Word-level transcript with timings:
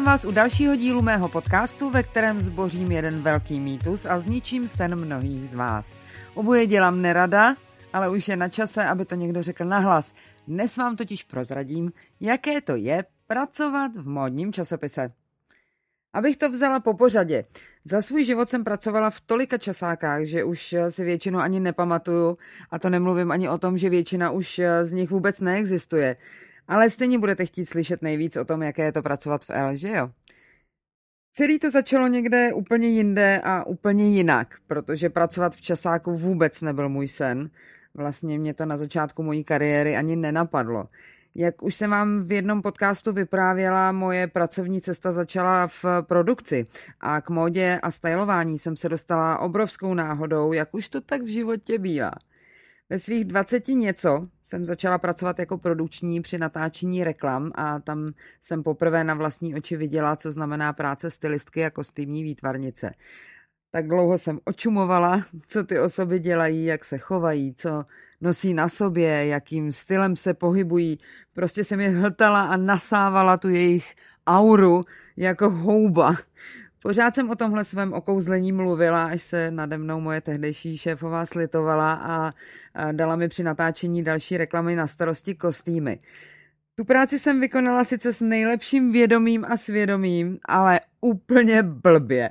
Vítám 0.00 0.12
vás 0.12 0.24
u 0.24 0.32
dalšího 0.32 0.76
dílu 0.76 1.02
mého 1.02 1.28
podcastu, 1.28 1.90
ve 1.90 2.02
kterém 2.02 2.40
zbořím 2.40 2.92
jeden 2.92 3.20
velký 3.20 3.60
mýtus 3.60 4.06
a 4.06 4.20
zničím 4.20 4.68
sen 4.68 5.04
mnohých 5.04 5.48
z 5.48 5.54
vás. 5.54 5.98
Oboje 6.34 6.66
dělám 6.66 7.02
nerada, 7.02 7.54
ale 7.92 8.10
už 8.10 8.28
je 8.28 8.36
na 8.36 8.48
čase, 8.48 8.84
aby 8.84 9.04
to 9.04 9.14
někdo 9.14 9.42
řekl 9.42 9.64
nahlas. 9.64 10.12
Dnes 10.48 10.76
vám 10.76 10.96
totiž 10.96 11.22
prozradím, 11.22 11.92
jaké 12.20 12.60
to 12.60 12.76
je 12.76 13.04
pracovat 13.26 13.96
v 13.96 14.08
módním 14.08 14.52
časopise. 14.52 15.08
Abych 16.12 16.36
to 16.36 16.50
vzala 16.50 16.80
po 16.80 16.94
pořadě. 16.94 17.44
Za 17.84 18.02
svůj 18.02 18.24
život 18.24 18.48
jsem 18.48 18.64
pracovala 18.64 19.10
v 19.10 19.20
tolika 19.20 19.58
časákách, 19.58 20.24
že 20.24 20.44
už 20.44 20.74
si 20.88 21.04
většinu 21.04 21.38
ani 21.38 21.60
nepamatuju 21.60 22.36
a 22.70 22.78
to 22.78 22.90
nemluvím 22.90 23.30
ani 23.30 23.48
o 23.48 23.58
tom, 23.58 23.78
že 23.78 23.90
většina 23.90 24.30
už 24.30 24.60
z 24.82 24.92
nich 24.92 25.10
vůbec 25.10 25.40
neexistuje. 25.40 26.16
Ale 26.70 26.90
stejně 26.90 27.18
budete 27.18 27.46
chtít 27.46 27.66
slyšet 27.66 28.02
nejvíc 28.02 28.36
o 28.36 28.44
tom, 28.44 28.62
jaké 28.62 28.84
je 28.84 28.92
to 28.92 29.02
pracovat 29.02 29.44
v 29.44 29.50
L, 29.50 29.76
že 29.76 29.88
jo? 29.88 30.10
Celý 31.32 31.58
to 31.58 31.70
začalo 31.70 32.06
někde 32.06 32.52
úplně 32.52 32.88
jinde 32.88 33.40
a 33.44 33.66
úplně 33.66 34.10
jinak, 34.10 34.54
protože 34.66 35.10
pracovat 35.10 35.54
v 35.54 35.60
časáku 35.60 36.16
vůbec 36.16 36.60
nebyl 36.60 36.88
můj 36.88 37.08
sen. 37.08 37.50
Vlastně 37.94 38.38
mě 38.38 38.54
to 38.54 38.66
na 38.66 38.76
začátku 38.76 39.22
mojí 39.22 39.44
kariéry 39.44 39.96
ani 39.96 40.16
nenapadlo. 40.16 40.88
Jak 41.34 41.62
už 41.62 41.74
jsem 41.74 41.90
vám 41.90 42.22
v 42.22 42.32
jednom 42.32 42.62
podcastu 42.62 43.12
vyprávěla, 43.12 43.92
moje 43.92 44.26
pracovní 44.26 44.80
cesta 44.80 45.12
začala 45.12 45.66
v 45.66 45.84
produkci 46.00 46.66
a 47.00 47.20
k 47.20 47.30
módě 47.30 47.80
a 47.82 47.90
stylování 47.90 48.58
jsem 48.58 48.76
se 48.76 48.88
dostala 48.88 49.38
obrovskou 49.38 49.94
náhodou, 49.94 50.52
jak 50.52 50.74
už 50.74 50.88
to 50.88 51.00
tak 51.00 51.22
v 51.22 51.26
životě 51.26 51.78
bývá. 51.78 52.10
Ve 52.90 52.98
svých 52.98 53.24
20 53.24 53.68
něco 53.68 54.26
jsem 54.42 54.64
začala 54.64 54.98
pracovat 54.98 55.38
jako 55.38 55.58
produkční 55.58 56.22
při 56.22 56.38
natáčení 56.38 57.04
reklam 57.04 57.52
a 57.54 57.80
tam 57.80 58.12
jsem 58.42 58.62
poprvé 58.62 59.04
na 59.04 59.14
vlastní 59.14 59.54
oči 59.54 59.76
viděla, 59.76 60.16
co 60.16 60.32
znamená 60.32 60.72
práce 60.72 61.10
stylistky 61.10 61.64
a 61.64 61.70
kostýmní 61.70 62.22
výtvarnice. 62.22 62.92
Tak 63.70 63.88
dlouho 63.88 64.18
jsem 64.18 64.38
očumovala, 64.44 65.22
co 65.46 65.64
ty 65.64 65.80
osoby 65.80 66.18
dělají, 66.18 66.64
jak 66.64 66.84
se 66.84 66.98
chovají, 66.98 67.54
co 67.54 67.84
nosí 68.20 68.54
na 68.54 68.68
sobě, 68.68 69.26
jakým 69.26 69.72
stylem 69.72 70.16
se 70.16 70.34
pohybují. 70.34 70.98
Prostě 71.32 71.64
jsem 71.64 71.80
je 71.80 71.88
hltala 71.90 72.40
a 72.42 72.56
nasávala 72.56 73.36
tu 73.36 73.48
jejich 73.48 73.94
auru 74.26 74.84
jako 75.16 75.50
houba. 75.50 76.16
Pořád 76.82 77.14
jsem 77.14 77.30
o 77.30 77.36
tomhle 77.36 77.64
svém 77.64 77.92
okouzlení 77.92 78.52
mluvila, 78.52 79.04
až 79.04 79.22
se 79.22 79.50
nade 79.50 79.78
mnou 79.78 80.00
moje 80.00 80.20
tehdejší 80.20 80.78
šéfová 80.78 81.26
slitovala 81.26 81.92
a, 81.92 82.32
dala 82.92 83.16
mi 83.16 83.28
při 83.28 83.42
natáčení 83.42 84.02
další 84.02 84.36
reklamy 84.36 84.76
na 84.76 84.86
starosti 84.86 85.34
kostýmy. 85.34 85.98
Tu 86.74 86.84
práci 86.84 87.18
jsem 87.18 87.40
vykonala 87.40 87.84
sice 87.84 88.12
s 88.12 88.20
nejlepším 88.20 88.92
vědomím 88.92 89.44
a 89.44 89.56
svědomím, 89.56 90.38
ale 90.44 90.80
úplně 91.00 91.62
blbě. 91.62 92.30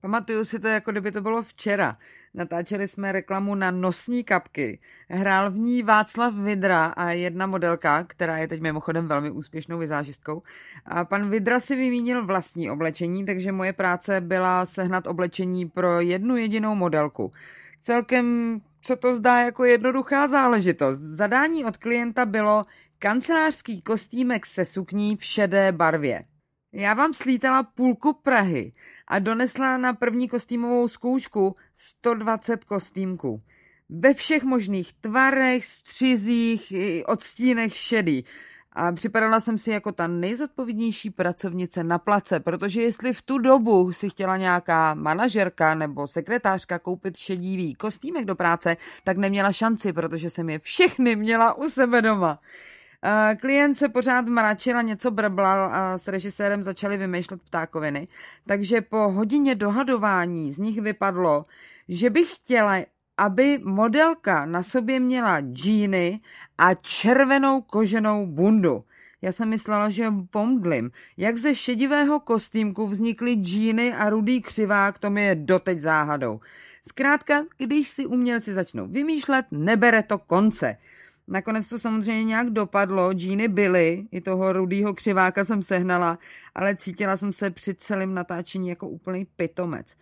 Pamatuju 0.00 0.44
si 0.44 0.58
to, 0.58 0.68
jako 0.68 0.90
kdyby 0.90 1.12
to 1.12 1.20
bylo 1.20 1.42
včera. 1.42 1.96
Natáčeli 2.34 2.88
jsme 2.88 3.12
reklamu 3.12 3.54
na 3.54 3.70
nosní 3.70 4.24
kapky. 4.24 4.78
Hrál 5.08 5.50
v 5.50 5.56
ní 5.56 5.82
Václav 5.82 6.34
Vidra 6.34 6.84
a 6.84 7.10
jedna 7.10 7.46
modelka, 7.46 8.04
která 8.04 8.38
je 8.38 8.48
teď 8.48 8.60
mimochodem 8.60 9.08
velmi 9.08 9.30
úspěšnou 9.30 9.78
vizážistkou. 9.78 10.42
A 10.86 11.04
pan 11.04 11.30
Vidra 11.30 11.60
si 11.60 11.76
vymínil 11.76 12.26
vlastní 12.26 12.70
oblečení, 12.70 13.26
takže 13.26 13.52
moje 13.52 13.72
práce 13.72 14.20
byla 14.20 14.66
sehnat 14.66 15.06
oblečení 15.06 15.68
pro 15.68 16.00
jednu 16.00 16.36
jedinou 16.36 16.74
modelku. 16.74 17.32
Celkem, 17.80 18.60
co 18.80 18.96
to 18.96 19.14
zdá 19.14 19.38
jako 19.38 19.64
jednoduchá 19.64 20.28
záležitost. 20.28 20.98
Zadání 20.98 21.64
od 21.64 21.76
klienta 21.76 22.26
bylo 22.26 22.64
kancelářský 22.98 23.82
kostýmek 23.82 24.46
se 24.46 24.64
sukní 24.64 25.16
v 25.16 25.24
šedé 25.24 25.72
barvě. 25.72 26.24
Já 26.78 26.94
vám 26.94 27.14
slítala 27.14 27.62
půlku 27.62 28.12
Prahy 28.12 28.72
a 29.08 29.18
donesla 29.18 29.76
na 29.76 29.92
první 29.92 30.28
kostýmovou 30.28 30.88
zkoušku 30.88 31.56
120 31.74 32.64
kostýmků. 32.64 33.42
Ve 33.88 34.14
všech 34.14 34.42
možných 34.42 34.92
tvarech, 34.92 35.64
střizích, 35.64 36.72
odstínech 37.06 37.76
šedý. 37.76 38.24
A 38.72 38.92
připadala 38.92 39.40
jsem 39.40 39.58
si 39.58 39.70
jako 39.70 39.92
ta 39.92 40.06
nejzodpovědnější 40.06 41.10
pracovnice 41.10 41.84
na 41.84 41.98
place, 41.98 42.40
protože 42.40 42.82
jestli 42.82 43.12
v 43.12 43.22
tu 43.22 43.38
dobu 43.38 43.92
si 43.92 44.10
chtěla 44.10 44.36
nějaká 44.36 44.94
manažerka 44.94 45.74
nebo 45.74 46.06
sekretářka 46.06 46.78
koupit 46.78 47.16
šedivý 47.16 47.74
kostýmek 47.74 48.24
do 48.24 48.34
práce, 48.34 48.76
tak 49.04 49.16
neměla 49.16 49.52
šanci, 49.52 49.92
protože 49.92 50.30
jsem 50.30 50.50
je 50.50 50.58
všechny 50.58 51.16
měla 51.16 51.54
u 51.54 51.68
sebe 51.68 52.02
doma. 52.02 52.40
Klient 53.40 53.74
se 53.74 53.88
pořád 53.88 54.26
mračil 54.26 54.78
a 54.78 54.82
něco 54.82 55.10
brblal 55.10 55.70
a 55.72 55.98
s 55.98 56.08
režisérem 56.08 56.62
začali 56.62 56.96
vymýšlet 56.96 57.42
ptákoviny. 57.42 58.08
Takže 58.46 58.80
po 58.80 59.08
hodině 59.08 59.54
dohadování 59.54 60.52
z 60.52 60.58
nich 60.58 60.80
vypadlo, 60.80 61.44
že 61.88 62.10
bych 62.10 62.34
chtěla, 62.34 62.76
aby 63.18 63.60
modelka 63.64 64.46
na 64.46 64.62
sobě 64.62 65.00
měla 65.00 65.40
džíny 65.40 66.20
a 66.58 66.74
červenou 66.74 67.60
koženou 67.60 68.26
bundu. 68.26 68.84
Já 69.22 69.32
jsem 69.32 69.48
myslela, 69.48 69.90
že 69.90 70.12
pomdlim. 70.30 70.90
Jak 71.16 71.36
ze 71.36 71.54
šedivého 71.54 72.20
kostýmku 72.20 72.86
vznikly 72.86 73.34
džíny 73.34 73.94
a 73.94 74.10
rudý 74.10 74.40
křivák, 74.42 74.98
to 74.98 75.10
mi 75.10 75.24
je 75.24 75.34
doteď 75.34 75.78
záhadou. 75.78 76.40
Zkrátka, 76.88 77.44
když 77.58 77.88
si 77.88 78.06
umělci 78.06 78.52
začnou 78.52 78.86
vymýšlet, 78.86 79.46
nebere 79.50 80.02
to 80.02 80.18
konce. 80.18 80.76
Nakonec 81.28 81.68
to 81.68 81.78
samozřejmě 81.78 82.24
nějak 82.24 82.50
dopadlo, 82.50 83.12
džíny 83.12 83.48
byly, 83.48 84.06
i 84.10 84.20
toho 84.20 84.52
rudýho 84.52 84.94
křiváka 84.94 85.44
jsem 85.44 85.62
sehnala, 85.62 86.18
ale 86.54 86.76
cítila 86.76 87.16
jsem 87.16 87.32
se 87.32 87.50
při 87.50 87.74
celém 87.74 88.14
natáčení 88.14 88.68
jako 88.68 88.88
úplný 88.88 89.26
pitomec. 89.36 89.96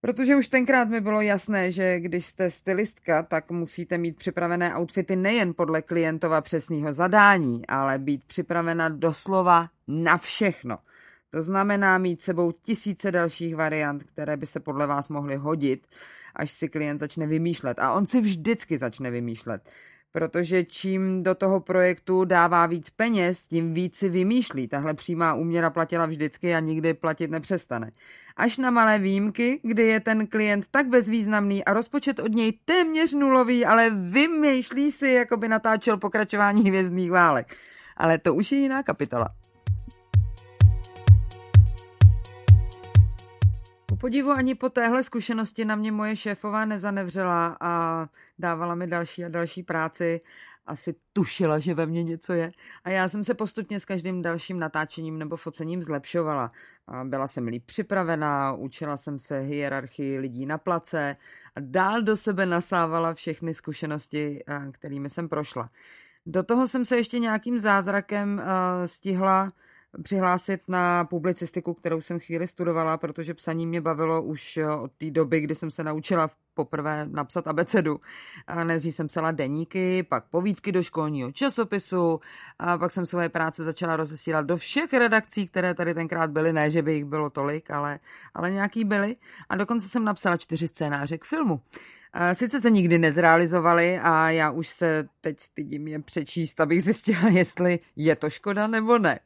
Protože 0.00 0.36
už 0.36 0.48
tenkrát 0.48 0.88
mi 0.88 1.00
bylo 1.00 1.20
jasné, 1.20 1.72
že 1.72 2.00
když 2.00 2.26
jste 2.26 2.50
stylistka, 2.50 3.22
tak 3.22 3.50
musíte 3.50 3.98
mít 3.98 4.16
připravené 4.16 4.76
outfity 4.76 5.16
nejen 5.16 5.54
podle 5.54 5.82
klientova 5.82 6.40
přesného 6.40 6.92
zadání, 6.92 7.66
ale 7.66 7.98
být 7.98 8.24
připravena 8.24 8.88
doslova 8.88 9.68
na 9.88 10.16
všechno. 10.16 10.78
To 11.30 11.42
znamená 11.42 11.98
mít 11.98 12.22
sebou 12.22 12.52
tisíce 12.52 13.12
dalších 13.12 13.56
variant, 13.56 14.02
které 14.02 14.36
by 14.36 14.46
se 14.46 14.60
podle 14.60 14.86
vás 14.86 15.08
mohly 15.08 15.36
hodit, 15.36 15.86
až 16.36 16.52
si 16.52 16.68
klient 16.68 16.98
začne 16.98 17.26
vymýšlet. 17.26 17.78
A 17.78 17.92
on 17.92 18.06
si 18.06 18.20
vždycky 18.20 18.78
začne 18.78 19.10
vymýšlet 19.10 19.70
protože 20.14 20.64
čím 20.64 21.22
do 21.22 21.34
toho 21.34 21.60
projektu 21.60 22.24
dává 22.24 22.66
víc 22.66 22.90
peněz, 22.90 23.46
tím 23.46 23.74
víc 23.74 23.96
si 23.96 24.08
vymýšlí. 24.08 24.68
Tahle 24.68 24.94
přímá 24.94 25.34
úměra 25.34 25.70
platila 25.70 26.06
vždycky 26.06 26.54
a 26.54 26.60
nikdy 26.60 26.94
platit 26.94 27.30
nepřestane. 27.30 27.90
Až 28.36 28.58
na 28.58 28.70
malé 28.70 28.98
výjimky, 28.98 29.60
kdy 29.62 29.82
je 29.82 30.00
ten 30.00 30.26
klient 30.26 30.64
tak 30.70 30.86
bezvýznamný 30.86 31.64
a 31.64 31.72
rozpočet 31.72 32.18
od 32.18 32.32
něj 32.32 32.52
téměř 32.64 33.12
nulový, 33.12 33.64
ale 33.64 33.90
vymýšlí 33.90 34.92
si, 34.92 35.08
jako 35.08 35.36
by 35.36 35.48
natáčel 35.48 35.96
pokračování 35.96 36.62
hvězdných 36.68 37.10
válek. 37.10 37.56
Ale 37.96 38.18
to 38.18 38.34
už 38.34 38.52
je 38.52 38.58
jiná 38.58 38.82
kapitola. 38.82 39.28
Podivu 44.04 44.30
ani 44.30 44.54
po 44.54 44.68
téhle 44.68 45.04
zkušenosti 45.04 45.64
na 45.64 45.76
mě 45.76 45.92
moje 45.92 46.16
šéfová 46.16 46.64
nezanevřela 46.64 47.56
a 47.60 48.06
dávala 48.38 48.74
mi 48.74 48.86
další 48.86 49.24
a 49.24 49.28
další 49.28 49.62
práci. 49.62 50.18
Asi 50.66 50.94
tušila, 51.12 51.58
že 51.58 51.74
ve 51.74 51.86
mně 51.86 52.02
něco 52.02 52.32
je. 52.32 52.52
A 52.84 52.90
já 52.90 53.08
jsem 53.08 53.24
se 53.24 53.34
postupně 53.34 53.80
s 53.80 53.84
každým 53.84 54.22
dalším 54.22 54.58
natáčením 54.58 55.18
nebo 55.18 55.36
focením 55.36 55.82
zlepšovala. 55.82 56.52
A 56.86 57.04
byla 57.04 57.26
jsem 57.26 57.46
líp 57.46 57.62
připravená, 57.66 58.52
učila 58.52 58.96
jsem 58.96 59.18
se 59.18 59.40
hierarchii 59.40 60.18
lidí 60.18 60.46
na 60.46 60.58
place 60.58 61.14
a 61.56 61.60
dál 61.60 62.02
do 62.02 62.16
sebe 62.16 62.46
nasávala 62.46 63.14
všechny 63.14 63.54
zkušenosti, 63.54 64.44
kterými 64.72 65.10
jsem 65.10 65.28
prošla. 65.28 65.66
Do 66.26 66.42
toho 66.42 66.68
jsem 66.68 66.84
se 66.84 66.96
ještě 66.96 67.18
nějakým 67.18 67.58
zázrakem 67.58 68.42
stihla 68.86 69.52
přihlásit 70.02 70.60
na 70.68 71.04
publicistiku, 71.04 71.74
kterou 71.74 72.00
jsem 72.00 72.20
chvíli 72.20 72.46
studovala, 72.46 72.96
protože 72.96 73.34
psaní 73.34 73.66
mě 73.66 73.80
bavilo 73.80 74.22
už 74.22 74.58
od 74.80 74.92
té 74.92 75.10
doby, 75.10 75.40
kdy 75.40 75.54
jsem 75.54 75.70
se 75.70 75.84
naučila 75.84 76.28
poprvé 76.54 77.06
napsat 77.10 77.46
abecedu. 77.46 78.00
Nejdřív 78.64 78.94
jsem 78.94 79.06
psala 79.06 79.30
deníky, 79.30 80.02
pak 80.02 80.24
povídky 80.24 80.72
do 80.72 80.82
školního 80.82 81.32
časopisu 81.32 82.20
a 82.58 82.78
pak 82.78 82.92
jsem 82.92 83.06
svoje 83.06 83.28
práce 83.28 83.64
začala 83.64 83.96
rozesílat 83.96 84.46
do 84.46 84.56
všech 84.56 84.92
redakcí, 84.92 85.48
které 85.48 85.74
tady 85.74 85.94
tenkrát 85.94 86.30
byly. 86.30 86.52
Ne, 86.52 86.70
že 86.70 86.82
by 86.82 86.92
jich 86.92 87.04
bylo 87.04 87.30
tolik, 87.30 87.70
ale, 87.70 87.98
ale 88.34 88.50
nějaký 88.50 88.84
byly. 88.84 89.16
A 89.48 89.56
dokonce 89.56 89.88
jsem 89.88 90.04
napsala 90.04 90.36
čtyři 90.36 90.68
scénáře 90.68 91.18
k 91.18 91.24
filmu. 91.24 91.60
Sice 92.32 92.60
se 92.60 92.70
nikdy 92.70 92.98
nezrealizovali 92.98 93.98
a 94.02 94.30
já 94.30 94.50
už 94.50 94.68
se 94.68 95.08
teď 95.20 95.40
stydím 95.40 95.88
je 95.88 95.98
přečíst, 96.02 96.60
abych 96.60 96.82
zjistila, 96.82 97.28
jestli 97.28 97.78
je 97.96 98.16
to 98.16 98.30
škoda 98.30 98.66
nebo 98.66 98.98
ne 98.98 99.20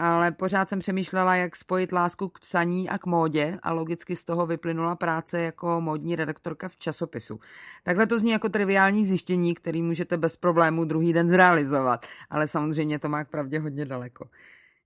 ale 0.00 0.32
pořád 0.32 0.68
jsem 0.68 0.78
přemýšlela, 0.78 1.36
jak 1.36 1.56
spojit 1.56 1.92
lásku 1.92 2.28
k 2.28 2.38
psaní 2.38 2.88
a 2.88 2.98
k 2.98 3.06
módě 3.06 3.58
a 3.62 3.72
logicky 3.72 4.16
z 4.16 4.24
toho 4.24 4.46
vyplynula 4.46 4.96
práce 4.96 5.40
jako 5.40 5.80
módní 5.80 6.16
redaktorka 6.16 6.68
v 6.68 6.76
časopisu. 6.76 7.40
Takhle 7.84 8.06
to 8.06 8.18
zní 8.18 8.30
jako 8.30 8.48
triviální 8.48 9.04
zjištění, 9.04 9.54
který 9.54 9.82
můžete 9.82 10.16
bez 10.16 10.36
problémů 10.36 10.84
druhý 10.84 11.12
den 11.12 11.28
zrealizovat, 11.28 12.06
ale 12.30 12.48
samozřejmě 12.48 12.98
to 12.98 13.08
má 13.08 13.24
k 13.24 13.30
pravdě 13.30 13.58
hodně 13.58 13.84
daleko. 13.84 14.28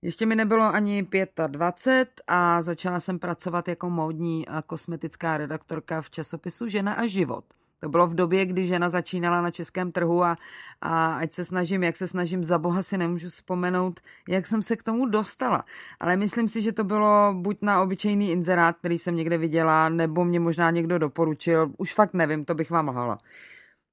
Ještě 0.01 0.25
mi 0.25 0.35
nebylo 0.35 0.63
ani 0.63 1.07
25 1.47 2.21
a 2.27 2.61
začala 2.61 2.99
jsem 2.99 3.19
pracovat 3.19 3.67
jako 3.67 3.89
módní 3.89 4.47
a 4.47 4.61
kosmetická 4.61 5.37
redaktorka 5.37 6.01
v 6.01 6.09
časopisu 6.09 6.67
Žena 6.67 6.93
a 6.93 7.07
život– 7.07 7.45
to 7.79 7.89
bylo 7.89 8.07
v 8.07 8.15
době, 8.15 8.45
kdy 8.45 8.67
žena 8.67 8.89
začínala 8.89 9.41
na 9.41 9.51
českém 9.51 9.91
trhu 9.91 10.23
a, 10.23 10.37
a 10.81 11.15
ať 11.15 11.33
se 11.33 11.45
snažím, 11.45 11.83
jak 11.83 11.97
se 11.97 12.07
snažím, 12.07 12.43
za 12.43 12.57
boha 12.57 12.83
si 12.83 12.97
nemůžu 12.97 13.29
vzpomenout, 13.29 13.99
jak 14.29 14.47
jsem 14.47 14.63
se 14.63 14.75
k 14.75 14.83
tomu 14.83 15.05
dostala. 15.05 15.65
Ale 15.99 16.17
myslím 16.17 16.47
si, 16.47 16.61
že 16.61 16.71
to 16.71 16.83
bylo 16.83 17.33
buď 17.37 17.57
na 17.61 17.81
obyčejný 17.81 18.31
inzerát, 18.31 18.77
který 18.77 18.99
jsem 18.99 19.15
někde 19.15 19.37
viděla, 19.37 19.89
nebo 19.89 20.25
mě 20.25 20.39
možná 20.39 20.71
někdo 20.71 20.99
doporučil. 20.99 21.71
Už 21.77 21.93
fakt 21.93 22.13
nevím, 22.13 22.45
to 22.45 22.55
bych 22.55 22.71
vám 22.71 22.87
lhala. 22.87 23.19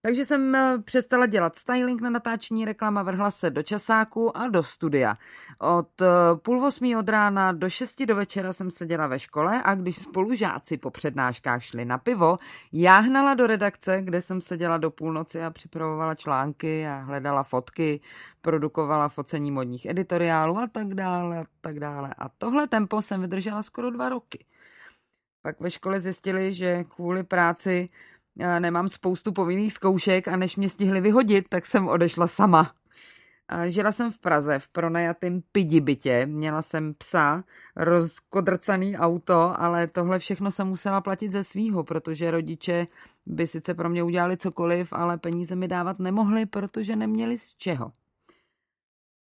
Takže 0.04 0.24
jsem 0.24 0.54
eh, 0.54 0.78
přestala 0.84 1.26
dělat 1.26 1.56
styling 1.56 2.00
na 2.00 2.10
natáčení 2.10 2.64
reklama, 2.64 3.02
vrhla 3.02 3.30
se 3.30 3.50
do 3.50 3.62
časáku 3.62 4.36
a 4.36 4.48
do 4.48 4.62
studia. 4.62 5.16
Od 5.58 6.02
eh, 6.02 6.06
půl 6.42 6.66
osmí 6.66 6.96
od 6.96 7.08
rána 7.08 7.52
do 7.52 7.70
šesti 7.70 8.06
do 8.06 8.16
večera 8.16 8.52
jsem 8.52 8.70
seděla 8.70 9.06
ve 9.06 9.18
škole 9.18 9.62
a 9.64 9.74
když 9.74 9.96
spolužáci 9.96 10.76
po 10.76 10.90
přednáškách 10.90 11.62
šli 11.62 11.84
na 11.84 11.98
pivo, 11.98 12.36
já 12.72 12.98
hnala 12.98 13.34
do 13.34 13.46
redakce, 13.46 14.02
kde 14.02 14.22
jsem 14.22 14.40
seděla 14.40 14.78
do 14.78 14.90
půlnoci 14.90 15.42
a 15.42 15.50
připravovala 15.50 16.14
články 16.14 16.86
a 16.86 16.96
hledala 16.96 17.42
fotky, 17.42 18.00
produkovala 18.40 19.08
focení 19.08 19.50
modních 19.50 19.86
editoriálů 19.86 20.58
a 20.58 20.66
tak 20.66 20.94
dále 20.94 21.38
a 21.38 21.44
tak 21.60 21.80
dále. 21.80 22.14
A 22.18 22.28
tohle 22.28 22.68
tempo 22.68 23.02
jsem 23.02 23.20
vydržela 23.20 23.62
skoro 23.62 23.90
dva 23.90 24.08
roky. 24.08 24.44
Pak 25.42 25.60
ve 25.60 25.70
škole 25.70 26.00
zjistili, 26.00 26.54
že 26.54 26.84
kvůli 26.84 27.24
práci 27.24 27.88
nemám 28.36 28.88
spoustu 28.88 29.32
povinných 29.32 29.72
zkoušek 29.72 30.28
a 30.28 30.36
než 30.36 30.56
mě 30.56 30.68
stihli 30.68 31.00
vyhodit, 31.00 31.48
tak 31.48 31.66
jsem 31.66 31.88
odešla 31.88 32.26
sama. 32.26 32.74
Žila 33.68 33.92
jsem 33.92 34.12
v 34.12 34.18
Praze 34.18 34.58
v 34.58 34.68
pronajatém 34.68 35.42
pidi 35.52 35.80
bytě, 35.80 36.26
měla 36.26 36.62
jsem 36.62 36.94
psa, 36.94 37.44
rozkodrcaný 37.76 38.96
auto, 38.96 39.60
ale 39.60 39.86
tohle 39.86 40.18
všechno 40.18 40.50
jsem 40.50 40.68
musela 40.68 41.00
platit 41.00 41.32
ze 41.32 41.44
svýho, 41.44 41.84
protože 41.84 42.30
rodiče 42.30 42.86
by 43.26 43.46
sice 43.46 43.74
pro 43.74 43.88
mě 43.88 44.02
udělali 44.02 44.36
cokoliv, 44.36 44.92
ale 44.92 45.18
peníze 45.18 45.56
mi 45.56 45.68
dávat 45.68 45.98
nemohli, 45.98 46.46
protože 46.46 46.96
neměli 46.96 47.38
z 47.38 47.54
čeho. 47.54 47.92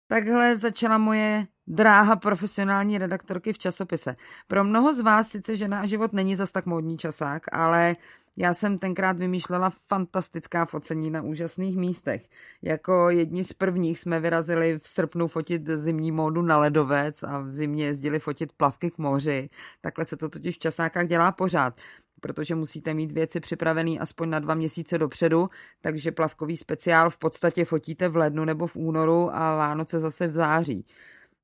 Takhle 0.09 0.57
začala 0.57 0.99
moje 0.99 1.47
dráha 1.67 2.17
profesionální 2.17 2.99
redaktorky 2.99 3.53
v 3.53 3.59
časopise. 3.59 4.17
Pro 4.49 4.65
mnoho 4.65 4.95
z 4.95 5.01
vás 5.01 5.29
sice 5.29 5.57
žena 5.57 5.81
a 5.81 5.87
život 5.87 6.13
není 6.13 6.37
zas 6.37 6.53
tak 6.53 6.67
módní 6.67 6.99
časák, 6.99 7.43
ale 7.53 7.97
já 8.37 8.55
jsem 8.55 8.79
tenkrát 8.79 9.19
vymýšlela 9.19 9.71
fantastická 9.71 10.65
focení 10.65 11.11
na 11.11 11.23
úžasných 11.23 11.77
místech. 11.77 12.29
Jako 12.63 13.11
jedni 13.11 13.45
z 13.45 13.53
prvních 13.53 13.99
jsme 13.99 14.21
vyrazili 14.21 14.79
v 14.79 14.89
srpnu 14.89 15.29
fotit 15.29 15.63
zimní 15.75 16.13
módu 16.13 16.43
na 16.43 16.59
ledovec 16.59 17.23
a 17.23 17.39
v 17.39 17.53
zimě 17.53 17.85
jezdili 17.85 18.19
fotit 18.19 18.53
plavky 18.53 18.91
k 18.91 18.99
moři. 18.99 19.47
Takhle 19.81 20.05
se 20.05 20.17
to 20.17 20.29
totiž 20.29 20.57
v 20.57 20.59
časákách 20.59 21.07
dělá 21.07 21.33
pořád 21.33 21.75
protože 22.21 22.55
musíte 22.55 22.95
mít 22.95 23.13
věci 23.13 23.41
připravené 23.41 23.99
aspoň 23.99 24.31
na 24.31 24.39
dva 24.39 24.55
měsíce 24.55 24.99
dopředu, 24.99 25.47
takže 25.81 26.13
plavkový 26.13 26.57
speciál 26.57 27.11
v 27.11 27.19
podstatě 27.19 27.65
fotíte 27.65 28.09
v 28.09 28.17
lednu 28.17 28.45
nebo 28.45 28.67
v 28.67 28.77
únoru 28.77 29.31
a 29.35 29.57
Vánoce 29.57 30.01
zase 30.01 30.29
v 30.29 30.35
září. 30.35 30.83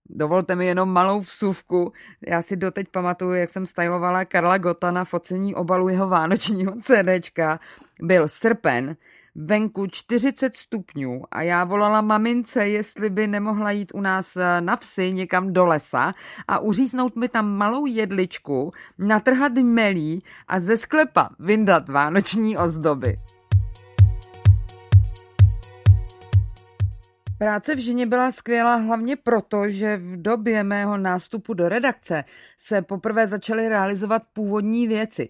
Dovolte 0.08 0.56
mi 0.56 0.66
jenom 0.66 0.90
malou 0.90 1.20
vsuvku. 1.20 1.93
Já 2.26 2.43
si 2.43 2.56
doteď 2.56 2.88
pamatuju, 2.88 3.32
jak 3.32 3.50
jsem 3.50 3.66
stylovala 3.66 4.25
Karla 4.25 4.58
Gota 4.58 4.90
na 4.90 5.04
focení 5.04 5.54
obalu 5.54 5.88
jeho 5.88 6.08
vánočního 6.08 6.72
CDčka. 6.81 7.60
Byl 8.02 8.28
srpen, 8.28 8.96
venku 9.34 9.87
40 9.87 10.56
stupňů 10.56 11.22
a 11.31 11.43
já 11.43 11.64
volala 11.64 12.00
mamince, 12.00 12.69
jestli 12.69 13.10
by 13.10 13.26
nemohla 13.26 13.70
jít 13.70 13.93
u 13.94 14.00
nás 14.00 14.37
eh, 14.37 14.60
na 14.60 14.76
vsi 14.76 15.12
někam 15.12 15.52
do 15.52 15.66
lesa 15.66 16.14
a 16.48 16.58
uříznout 16.58 17.16
mi 17.16 17.28
tam 17.28 17.50
malou 17.50 17.87
jedličku, 17.87 18.72
natrhat 18.98 19.52
melí 19.52 20.22
a 20.48 20.60
ze 20.60 20.76
sklepa 20.76 21.28
vyndat 21.38 21.88
vánoční 21.88 22.56
ozdoby. 22.56 23.19
Práce 27.42 27.74
v 27.74 27.78
ženě 27.78 28.06
byla 28.06 28.32
skvělá 28.32 28.74
hlavně 28.74 29.16
proto, 29.16 29.68
že 29.68 29.96
v 29.96 30.22
době 30.22 30.64
mého 30.64 30.98
nástupu 30.98 31.54
do 31.54 31.68
redakce 31.68 32.24
se 32.56 32.82
poprvé 32.82 33.26
začaly 33.26 33.69
realizovat 33.69 34.22
původní 34.32 34.88
věci. 34.88 35.28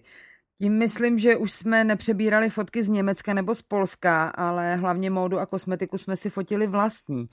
Tím 0.57 0.77
myslím, 0.77 1.19
že 1.19 1.37
už 1.37 1.51
jsme 1.51 1.83
nepřebírali 1.83 2.49
fotky 2.49 2.83
z 2.83 2.89
Německa 2.89 3.33
nebo 3.33 3.55
z 3.55 3.61
Polska, 3.61 4.27
ale 4.27 4.75
hlavně 4.75 5.09
módu 5.09 5.39
a 5.39 5.45
kosmetiku 5.45 5.97
jsme 5.97 6.17
si 6.17 6.29
fotili 6.29 6.67
vlastní. 6.67 7.29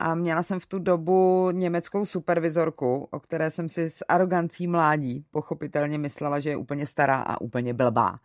A 0.00 0.14
měla 0.14 0.42
jsem 0.42 0.60
v 0.60 0.66
tu 0.66 0.78
dobu 0.78 1.50
německou 1.50 2.06
supervizorku, 2.06 3.08
o 3.10 3.20
které 3.20 3.50
jsem 3.50 3.68
si 3.68 3.90
s 3.90 4.04
arogancí 4.08 4.66
mládí 4.66 5.24
pochopitelně 5.30 5.98
myslela, 5.98 6.40
že 6.40 6.50
je 6.50 6.56
úplně 6.56 6.86
stará 6.86 7.16
a 7.16 7.40
úplně 7.40 7.74
blbá. 7.74 8.18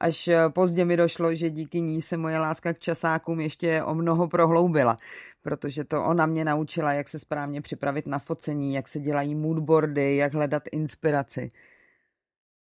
Až 0.00 0.30
pozdě 0.48 0.84
mi 0.84 0.96
došlo, 0.96 1.34
že 1.34 1.50
díky 1.50 1.80
ní 1.80 2.02
se 2.02 2.16
moje 2.16 2.38
láska 2.38 2.72
k 2.72 2.78
časákům 2.78 3.40
ještě 3.40 3.82
o 3.82 3.94
mnoho 3.94 4.28
prohloubila, 4.28 4.98
protože 5.42 5.84
to 5.84 6.04
ona 6.04 6.26
mě 6.26 6.44
naučila, 6.44 6.92
jak 6.92 7.08
se 7.08 7.18
správně 7.18 7.62
připravit 7.62 8.06
na 8.06 8.18
focení, 8.18 8.74
jak 8.74 8.88
se 8.88 9.00
dělají 9.00 9.34
moodboardy, 9.34 10.16
jak 10.16 10.34
hledat 10.34 10.62
inspiraci. 10.72 11.48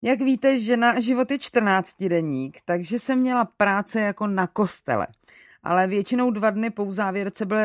Jak 0.04 0.20
víte, 0.20 0.58
žena 0.58 1.00
život 1.00 1.30
je 1.30 1.38
14 1.38 2.02
deník, 2.02 2.58
takže 2.64 2.98
jsem 2.98 3.18
měla 3.18 3.44
práce 3.44 4.00
jako 4.00 4.26
na 4.26 4.46
kostele. 4.46 5.06
Ale 5.62 5.86
většinou 5.86 6.30
dva 6.30 6.50
dny 6.50 6.70
po 6.70 6.92
závěrce 6.92 7.46
byl 7.46 7.58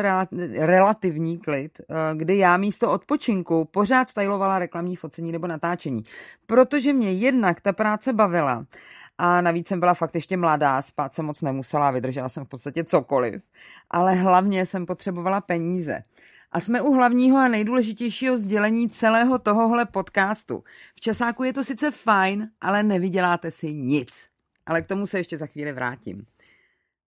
relativní 0.52 1.38
klid, 1.38 1.80
eh, 1.80 1.94
kdy 2.14 2.38
já 2.38 2.56
místo 2.56 2.90
odpočinku 2.90 3.64
pořád 3.64 4.08
stylovala 4.08 4.58
reklamní 4.58 4.96
focení 4.96 5.32
nebo 5.32 5.46
natáčení. 5.46 6.04
Protože 6.46 6.92
mě 6.92 7.12
jednak 7.12 7.60
ta 7.60 7.72
práce 7.72 8.12
bavila 8.12 8.66
a 9.18 9.40
navíc 9.40 9.68
jsem 9.68 9.80
byla 9.80 9.94
fakt 9.94 10.14
ještě 10.14 10.36
mladá, 10.36 10.82
spát 10.82 11.14
jsem 11.14 11.24
moc 11.26 11.42
nemusela, 11.42 11.90
vydržela 11.90 12.28
jsem 12.28 12.44
v 12.44 12.48
podstatě 12.48 12.84
cokoliv. 12.84 13.42
Ale 13.90 14.14
hlavně 14.14 14.66
jsem 14.66 14.86
potřebovala 14.86 15.40
peníze. 15.40 16.02
A 16.52 16.60
jsme 16.60 16.82
u 16.82 16.92
hlavního 16.92 17.38
a 17.38 17.48
nejdůležitějšího 17.48 18.38
sdělení 18.38 18.88
celého 18.88 19.38
tohohle 19.38 19.86
podcastu. 19.86 20.64
V 20.94 21.00
časáku 21.00 21.44
je 21.44 21.52
to 21.52 21.64
sice 21.64 21.90
fajn, 21.90 22.48
ale 22.60 22.82
nevyděláte 22.82 23.50
si 23.50 23.74
nic. 23.74 24.26
Ale 24.66 24.82
k 24.82 24.86
tomu 24.86 25.06
se 25.06 25.18
ještě 25.18 25.36
za 25.36 25.46
chvíli 25.46 25.72
vrátím. 25.72 26.26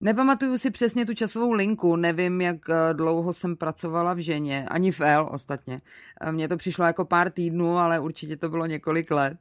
Nepamatuju 0.03 0.57
si 0.57 0.71
přesně 0.71 1.05
tu 1.05 1.13
časovou 1.13 1.51
linku, 1.51 1.95
nevím, 1.95 2.41
jak 2.41 2.69
eh, 2.69 2.93
dlouho 2.93 3.33
jsem 3.33 3.55
pracovala 3.55 4.13
v 4.13 4.17
ženě, 4.17 4.65
ani 4.67 4.91
v 4.91 5.01
L 5.01 5.29
ostatně. 5.31 5.81
Eh, 6.21 6.31
mně 6.31 6.47
to 6.47 6.57
přišlo 6.57 6.85
jako 6.85 7.05
pár 7.05 7.31
týdnů, 7.31 7.77
ale 7.77 7.99
určitě 7.99 8.37
to 8.37 8.49
bylo 8.49 8.65
několik 8.65 9.11
let. 9.11 9.37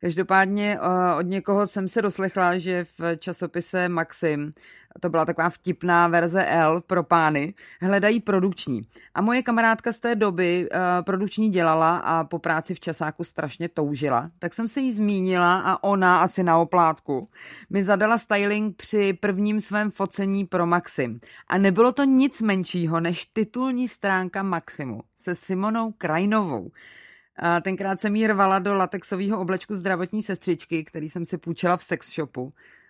Každopádně 0.00 0.78
eh, 0.78 1.14
od 1.18 1.22
někoho 1.26 1.66
jsem 1.66 1.88
se 1.88 2.02
doslechla, 2.02 2.58
že 2.58 2.84
v 2.84 3.00
časopise 3.18 3.88
Maxim 3.88 4.52
to 5.00 5.08
byla 5.08 5.24
taková 5.24 5.50
vtipná 5.50 6.08
verze 6.08 6.44
L 6.44 6.80
pro 6.80 7.02
pány, 7.02 7.54
hledají 7.80 8.20
produkční. 8.20 8.82
A 9.14 9.20
moje 9.20 9.42
kamarádka 9.42 9.92
z 9.92 10.00
té 10.00 10.14
doby 10.14 10.68
uh, 10.72 10.78
produkční 11.04 11.50
dělala 11.50 11.98
a 11.98 12.24
po 12.24 12.38
práci 12.38 12.74
v 12.74 12.80
časáku 12.80 13.24
strašně 13.24 13.68
toužila, 13.68 14.30
tak 14.38 14.54
jsem 14.54 14.68
se 14.68 14.80
jí 14.80 14.92
zmínila 14.92 15.60
a 15.60 15.82
ona 15.82 16.20
asi 16.22 16.42
na 16.42 16.58
oplátku 16.58 17.28
mi 17.70 17.84
zadala 17.84 18.18
styling 18.18 18.76
při 18.76 19.12
prvním 19.12 19.60
svém 19.60 19.90
focení 19.90 20.44
pro 20.44 20.66
Maxim. 20.66 21.20
A 21.48 21.58
nebylo 21.58 21.92
to 21.92 22.04
nic 22.04 22.42
menšího 22.42 23.00
než 23.00 23.24
titulní 23.24 23.88
stránka 23.88 24.42
Maximu 24.42 25.00
se 25.16 25.34
Simonou 25.34 25.92
Krajnovou. 25.92 26.70
A 27.38 27.60
tenkrát 27.60 28.00
jsem 28.00 28.16
jí 28.16 28.26
rvala 28.26 28.58
do 28.58 28.74
latexového 28.74 29.40
oblečku 29.40 29.74
zdravotní 29.74 30.22
sestřičky, 30.22 30.84
který 30.84 31.10
jsem 31.10 31.24
si 31.24 31.38
půjčila 31.38 31.76
v 31.76 31.82
sex 31.82 32.14
shopu. 32.14 32.48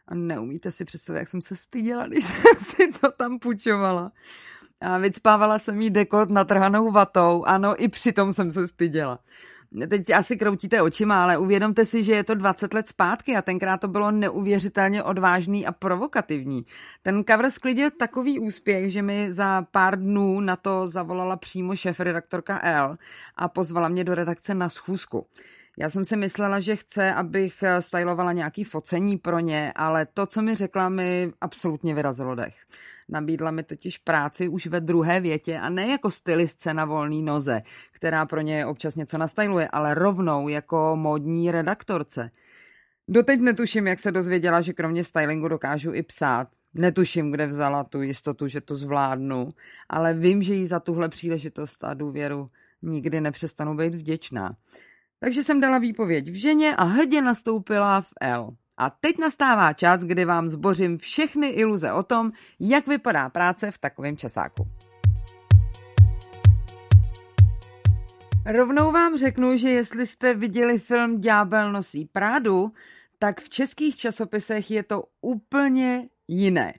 A 0.09 0.15
neumíte 0.15 0.71
si 0.71 0.85
představit, 0.85 1.19
jak 1.19 1.29
jsem 1.29 1.41
se 1.41 1.57
styděla, 1.57 2.07
když 2.07 2.25
jsem 2.25 2.59
si 2.59 2.93
to 3.01 3.11
tam 3.11 3.39
půjčovala. 3.39 4.13
A 4.81 4.99
vycpávala 4.99 5.59
jsem 5.59 5.81
jí 5.81 5.91
dekort 5.91 6.31
natrhanou 6.31 6.91
vatou, 6.91 7.45
ano, 7.45 7.83
i 7.83 7.89
přitom 7.89 8.33
jsem 8.33 8.53
se 8.53 8.69
styděla 8.69 9.19
teď 9.89 10.11
asi 10.11 10.37
kroutíte 10.37 10.83
očima, 10.83 11.23
ale 11.23 11.39
uvědomte 11.39 11.87
si, 11.87 12.05
že 12.05 12.13
je 12.13 12.25
to 12.25 12.35
20 12.35 12.75
let 12.75 12.89
zpátky 12.89 13.37
a 13.37 13.43
tenkrát 13.43 13.81
to 13.81 13.89
bylo 13.89 14.11
neuvěřitelně 14.11 15.03
odvážný 15.03 15.67
a 15.67 15.73
provokativní. 15.73 16.67
Ten 17.03 17.25
cover 17.31 17.51
sklidil 17.51 17.91
takový 17.91 18.39
úspěch, 18.39 18.93
že 18.93 19.03
mi 19.03 19.33
za 19.33 19.63
pár 19.71 19.99
dnů 19.99 20.41
na 20.41 20.57
to 20.57 20.87
zavolala 20.87 21.37
přímo 21.37 21.77
šéf-redaktorka 21.77 22.61
L 22.63 22.97
a 23.37 23.49
pozvala 23.49 23.89
mě 23.89 24.05
do 24.05 24.15
redakce 24.15 24.55
na 24.55 24.69
schůzku. 24.69 25.27
Já 25.81 25.91
jsem 25.91 26.05
si 26.05 26.17
myslela, 26.17 26.61
že 26.61 26.77
chce, 26.77 27.15
abych 27.15 27.65
stylovala 27.81 28.33
nějaký 28.33 28.65
focení 28.65 29.17
pro 29.17 29.39
ně, 29.39 29.73
ale 29.77 30.07
to, 30.07 30.27
co 30.27 30.43
mi 30.43 30.55
řekla, 30.55 30.89
mi 30.89 31.33
absolutně 31.41 31.95
vyrazilo 31.95 32.35
dech. 32.35 32.57
Nabídla 33.09 33.51
mi 33.51 33.63
totiž 33.63 33.99
práci 33.99 34.49
už 34.49 34.67
ve 34.67 34.81
druhé 34.81 35.21
větě 35.21 35.59
a 35.59 35.69
ne 35.69 35.89
jako 35.89 36.11
stylistce 36.11 36.75
na 36.75 36.85
volný 36.85 37.23
noze, 37.23 37.61
která 37.93 38.27
pro 38.27 38.41
ně 38.41 38.67
občas 38.67 38.97
něco 38.97 39.19
nastyluje, 39.19 39.69
ale 39.69 39.95
rovnou 39.95 40.49
jako 40.49 40.97
módní 40.97 41.51
redaktorce. 41.51 42.31
Doteď 43.09 43.41
netuším, 43.41 43.87
jak 43.87 43.99
se 43.99 44.13
dozvěděla, 44.13 44.61
že 44.61 44.73
kromě 44.73 45.05
stylingu 45.05 45.49
dokážu 45.49 45.93
i 45.93 46.03
psát. 46.03 46.49
Netuším, 46.75 47.31
kde 47.31 47.47
vzala 47.47 47.85
tu 47.85 48.03
jistotu, 48.03 48.49
že 48.49 48.61
to 48.61 48.77
zvládnu, 48.77 49.49
ale 49.89 50.15
vím, 50.15 50.43
že 50.43 50.55
jí 50.55 50.67
za 50.67 50.81
tuhle 50.81 51.09
příležitost 51.09 51.85
a 51.85 51.95
důvěru 51.95 52.47
nikdy 52.83 53.21
nepřestanu 53.21 53.77
být 53.77 53.95
vděčná. 53.95 54.57
Takže 55.21 55.45
jsem 55.45 55.61
dala 55.61 55.79
výpověď 55.79 56.29
v 56.31 56.35
ženě 56.35 56.77
a 56.77 56.85
hrdě 56.85 57.23
nastoupila 57.23 58.01
v 58.01 58.13
L. 58.21 58.51
A 58.77 58.91
teď 58.91 59.19
nastává 59.19 59.73
čas, 59.73 60.05
kdy 60.05 60.25
vám 60.25 60.49
zbořím 60.49 60.99
všechny 60.99 61.49
iluze 61.49 61.93
o 61.93 62.03
tom, 62.03 62.33
jak 62.61 62.87
vypadá 62.87 63.29
práce 63.29 63.71
v 63.71 63.79
takovém 63.79 64.17
časáku. 64.17 64.67
Rovnou 68.47 68.93
vám 68.93 69.19
řeknu, 69.19 69.57
že 69.57 69.71
jestli 69.71 70.07
jste 70.07 70.35
viděli 70.35 70.79
film 70.79 71.21
Ďábel 71.21 71.73
nosí 71.73 72.05
Prádu, 72.05 72.73
tak 73.19 73.41
v 73.41 73.49
českých 73.49 73.97
časopisech 73.97 74.71
je 74.71 74.83
to 74.83 75.05
úplně 75.21 76.09
jiné. 76.29 76.75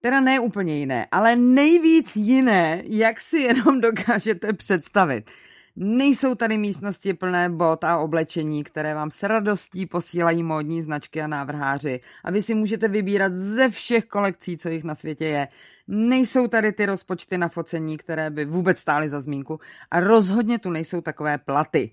Teda 0.00 0.20
ne 0.20 0.40
úplně 0.40 0.78
jiné, 0.78 1.06
ale 1.12 1.36
nejvíc 1.36 2.16
jiné, 2.16 2.82
jak 2.86 3.20
si 3.20 3.36
jenom 3.36 3.80
dokážete 3.80 4.52
představit. 4.52 5.30
Nejsou 5.76 6.34
tady 6.34 6.58
místnosti 6.58 7.14
plné 7.14 7.50
bot 7.50 7.84
a 7.84 7.98
oblečení, 7.98 8.64
které 8.64 8.94
vám 8.94 9.10
s 9.10 9.22
radostí 9.22 9.86
posílají 9.86 10.42
módní 10.42 10.82
značky 10.82 11.22
a 11.22 11.26
návrháři 11.26 12.00
a 12.24 12.30
vy 12.30 12.42
si 12.42 12.54
můžete 12.54 12.88
vybírat 12.88 13.34
ze 13.34 13.68
všech 13.68 14.04
kolekcí, 14.04 14.58
co 14.58 14.68
jich 14.68 14.84
na 14.84 14.94
světě 14.94 15.24
je. 15.24 15.48
Nejsou 15.88 16.48
tady 16.48 16.72
ty 16.72 16.86
rozpočty 16.86 17.38
na 17.38 17.48
focení, 17.48 17.96
které 17.96 18.30
by 18.30 18.44
vůbec 18.44 18.78
stály 18.78 19.08
za 19.08 19.20
zmínku 19.20 19.60
a 19.90 20.00
rozhodně 20.00 20.58
tu 20.58 20.70
nejsou 20.70 21.00
takové 21.00 21.38
platy. 21.38 21.90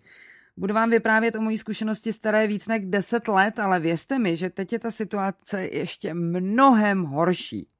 Budu 0.58 0.74
vám 0.74 0.90
vyprávět 0.90 1.36
o 1.36 1.42
mojí 1.42 1.58
zkušenosti 1.58 2.14
staré 2.14 2.48
víc 2.48 2.68
než 2.68 2.82
10 2.86 3.28
let, 3.28 3.60
ale 3.60 3.80
věřte 3.80 4.20
mi, 4.20 4.38
že 4.38 4.50
teď 4.50 4.74
je 4.74 4.80
ta 4.80 4.92
situace 4.92 5.66
ještě 5.66 6.14
mnohem 6.14 7.04
horší. 7.04 7.71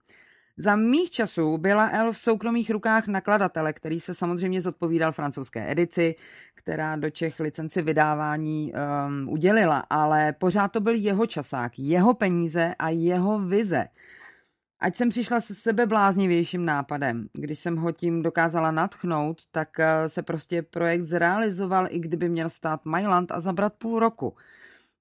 Za 0.62 0.76
mých 0.76 1.10
časů 1.10 1.58
byla 1.58 1.90
L 1.90 2.12
v 2.12 2.18
soukromých 2.18 2.70
rukách 2.70 3.08
nakladatele, 3.08 3.74
který 3.74 4.00
se 4.00 4.14
samozřejmě 4.14 4.62
zodpovídal 4.62 5.12
francouzské 5.12 5.72
edici, 5.72 6.16
která 6.56 6.96
do 6.96 7.10
Čech 7.10 7.40
licenci 7.40 7.82
vydávání 7.82 8.74
um, 8.74 9.30
udělila, 9.30 9.84
ale 9.90 10.34
pořád 10.34 10.68
to 10.68 10.80
byl 10.80 10.94
jeho 10.94 11.26
časák, 11.26 11.80
jeho 11.80 12.14
peníze 12.14 12.76
a 12.80 12.90
jeho 12.90 13.40
vize. 13.40 13.88
Ať 14.80 14.96
jsem 14.96 15.10
přišla 15.10 15.42
se 15.42 15.56
sebe 15.56 15.86
bláznivějším 15.86 16.66
nápadem, 16.66 17.28
když 17.34 17.60
jsem 17.60 17.76
ho 17.76 17.92
tím 17.92 18.22
dokázala 18.22 18.72
natchnout, 18.72 19.42
tak 19.52 19.70
uh, 19.80 19.86
se 20.08 20.24
prostě 20.24 20.62
projekt 20.62 21.04
zrealizoval, 21.04 21.88
i 21.90 22.00
kdyby 22.00 22.30
měl 22.30 22.50
stát 22.50 22.86
Mailand 22.86 23.32
a 23.32 23.40
zabrat 23.40 23.74
půl 23.74 24.00
roku– 24.00 24.36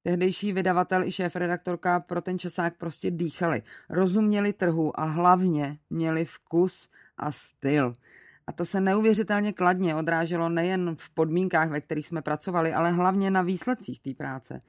Tehdejší 0.02 0.52
vydavatel 0.52 1.04
i 1.04 1.12
šéf-redaktorka 1.12 2.00
pro 2.00 2.20
ten 2.20 2.38
časák 2.38 2.76
prostě 2.76 3.10
dýchali, 3.10 3.62
rozuměli 3.90 4.52
trhu 4.52 5.00
a 5.00 5.04
hlavně 5.04 5.78
měli 5.90 6.24
vkus 6.24 6.88
a 7.16 7.32
styl. 7.32 7.92
A 8.46 8.52
to 8.52 8.64
se 8.64 8.80
neuvěřitelně 8.80 9.52
kladně 9.52 9.94
odráželo 9.94 10.48
nejen 10.48 10.96
v 10.98 11.10
podmínkách, 11.14 11.70
ve 11.70 11.80
kterých 11.80 12.06
jsme 12.06 12.22
pracovali, 12.22 12.72
ale 12.72 12.92
hlavně 12.92 13.30
na 13.30 13.42
výsledcích 13.42 14.00
té 14.00 14.14
práce. 14.14 14.62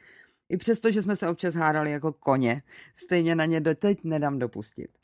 I 0.50 0.58
přesto, 0.58 0.92
že 0.92 1.02
jsme 1.02 1.16
se 1.16 1.28
občas 1.28 1.56
hádali 1.56 1.92
jako 1.92 2.14
koně, 2.14 2.62
stejně 2.96 3.36
na 3.36 3.46
ně 3.46 3.60
doteď 3.62 4.04
nedám 4.04 4.40
dopustit. 4.40 5.01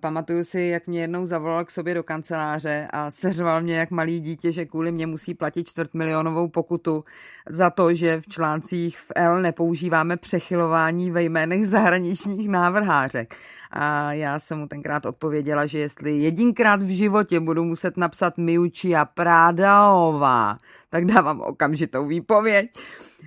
Pamatuju 0.00 0.44
si, 0.44 0.60
jak 0.60 0.86
mě 0.86 1.00
jednou 1.00 1.26
zavolal 1.26 1.64
k 1.64 1.70
sobě 1.70 1.94
do 1.94 2.02
kanceláře 2.02 2.88
a 2.90 3.10
seřval 3.10 3.62
mě 3.62 3.78
jak 3.78 3.90
malý 3.90 4.20
dítě, 4.20 4.52
že 4.52 4.64
kvůli 4.64 4.92
mě 4.92 5.06
musí 5.06 5.34
platit 5.34 5.68
čtvrtmilionovou 5.68 6.48
pokutu 6.48 7.04
za 7.48 7.70
to, 7.70 7.94
že 7.94 8.20
v 8.20 8.28
článcích 8.28 8.98
v 8.98 9.12
L 9.14 9.42
nepoužíváme 9.42 10.16
přechylování 10.16 11.10
ve 11.10 11.22
jménech 11.22 11.66
zahraničních 11.66 12.48
návrhářek. 12.48 13.36
A 13.78 14.12
já 14.12 14.38
jsem 14.38 14.58
mu 14.58 14.66
tenkrát 14.66 15.06
odpověděla, 15.06 15.66
že 15.66 15.78
jestli 15.78 16.18
jedinkrát 16.18 16.82
v 16.82 16.88
životě 16.88 17.40
budu 17.40 17.64
muset 17.64 17.96
napsat 17.96 18.38
Miučia 18.38 19.04
Prádaová, 19.04 20.58
tak 20.90 21.04
dávám 21.04 21.40
okamžitou 21.40 22.06
výpověď. 22.06 22.70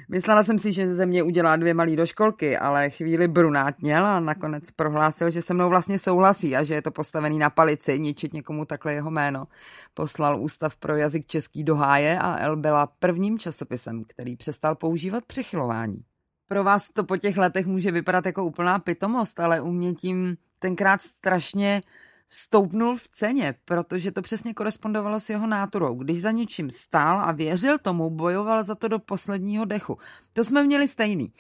Myslela 0.10 0.44
jsem 0.44 0.60
si, 0.60 0.72
že 0.74 0.94
ze 0.94 1.06
mě 1.06 1.24
udělá 1.24 1.56
dvě 1.56 1.74
malé 1.74 1.96
doškolky, 1.96 2.58
ale 2.58 2.90
chvíli 2.90 3.28
brunátněl 3.28 4.06
a 4.06 4.20
nakonec 4.20 4.72
prohlásil, 4.72 5.30
že 5.30 5.42
se 5.42 5.54
mnou 5.54 5.70
vlastně 5.70 6.00
souhlasí 6.00 6.56
a 6.56 6.64
že 6.64 6.74
je 6.74 6.82
to 6.82 6.92
postavený 6.92 7.40
na 7.40 7.50
palici, 7.50 8.00
ničit 8.00 8.34
někomu 8.34 8.66
takhle 8.66 8.94
jeho 8.94 9.12
jméno. 9.12 9.48
Poslal 9.94 10.42
Ústav 10.42 10.76
pro 10.76 10.96
jazyk 10.96 11.28
český 11.28 11.64
do 11.64 11.76
háje 11.76 12.20
a 12.20 12.38
El 12.38 12.56
byla 12.56 12.88
prvním 12.88 13.40
časopisem, 13.40 14.04
který 14.08 14.36
přestal 14.36 14.76
používat 14.76 15.26
přechylování. 15.26 16.04
Pro 16.50 16.64
vás 16.64 16.90
to 16.90 17.04
po 17.04 17.18
těch 17.18 17.38
letech 17.38 17.66
může 17.66 17.92
vypadat 17.92 18.26
jako 18.26 18.46
úplná 18.46 18.80
pitomost, 18.80 19.40
ale 19.40 19.62
u 19.62 19.72
mě 19.72 19.94
tím 19.94 20.38
tenkrát 20.60 21.02
strašně 21.02 21.82
stoupnul 22.30 22.98
v 22.98 23.08
ceně, 23.08 23.56
protože 23.66 24.12
to 24.12 24.22
přesně 24.22 24.54
korespondovalo 24.54 25.20
s 25.20 25.30
jeho 25.30 25.48
náturou. 25.48 25.96
Když 25.96 26.22
za 26.22 26.32
něčím 26.32 26.70
stál 26.70 27.22
a 27.22 27.32
věřil 27.32 27.78
tomu, 27.78 28.10
bojoval 28.10 28.64
za 28.64 28.76
to 28.76 28.88
do 28.88 29.00
posledního 29.00 29.66
dechu. 29.66 29.98
To 30.34 30.44
jsme 30.44 30.64
měli 30.64 30.88
stejný. 30.88 31.34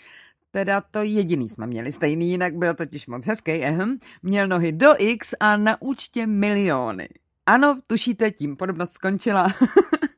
Teda 0.51 0.81
to 0.81 0.99
jediný 0.99 1.49
jsme 1.49 1.67
měli 1.67 1.91
stejný, 1.91 2.29
jinak 2.29 2.55
byl 2.55 2.73
totiž 2.73 3.07
moc 3.07 3.25
hezký, 3.25 3.51
ehm. 3.51 3.97
Měl 4.23 4.47
nohy 4.47 4.71
do 4.71 4.93
X 4.97 5.33
a 5.39 5.57
na 5.57 5.81
účtě 5.81 6.27
miliony. 6.27 7.09
Ano, 7.45 7.79
tušíte, 7.87 8.31
tím 8.31 8.57
podobnost 8.57 8.93
skončila. 8.93 9.47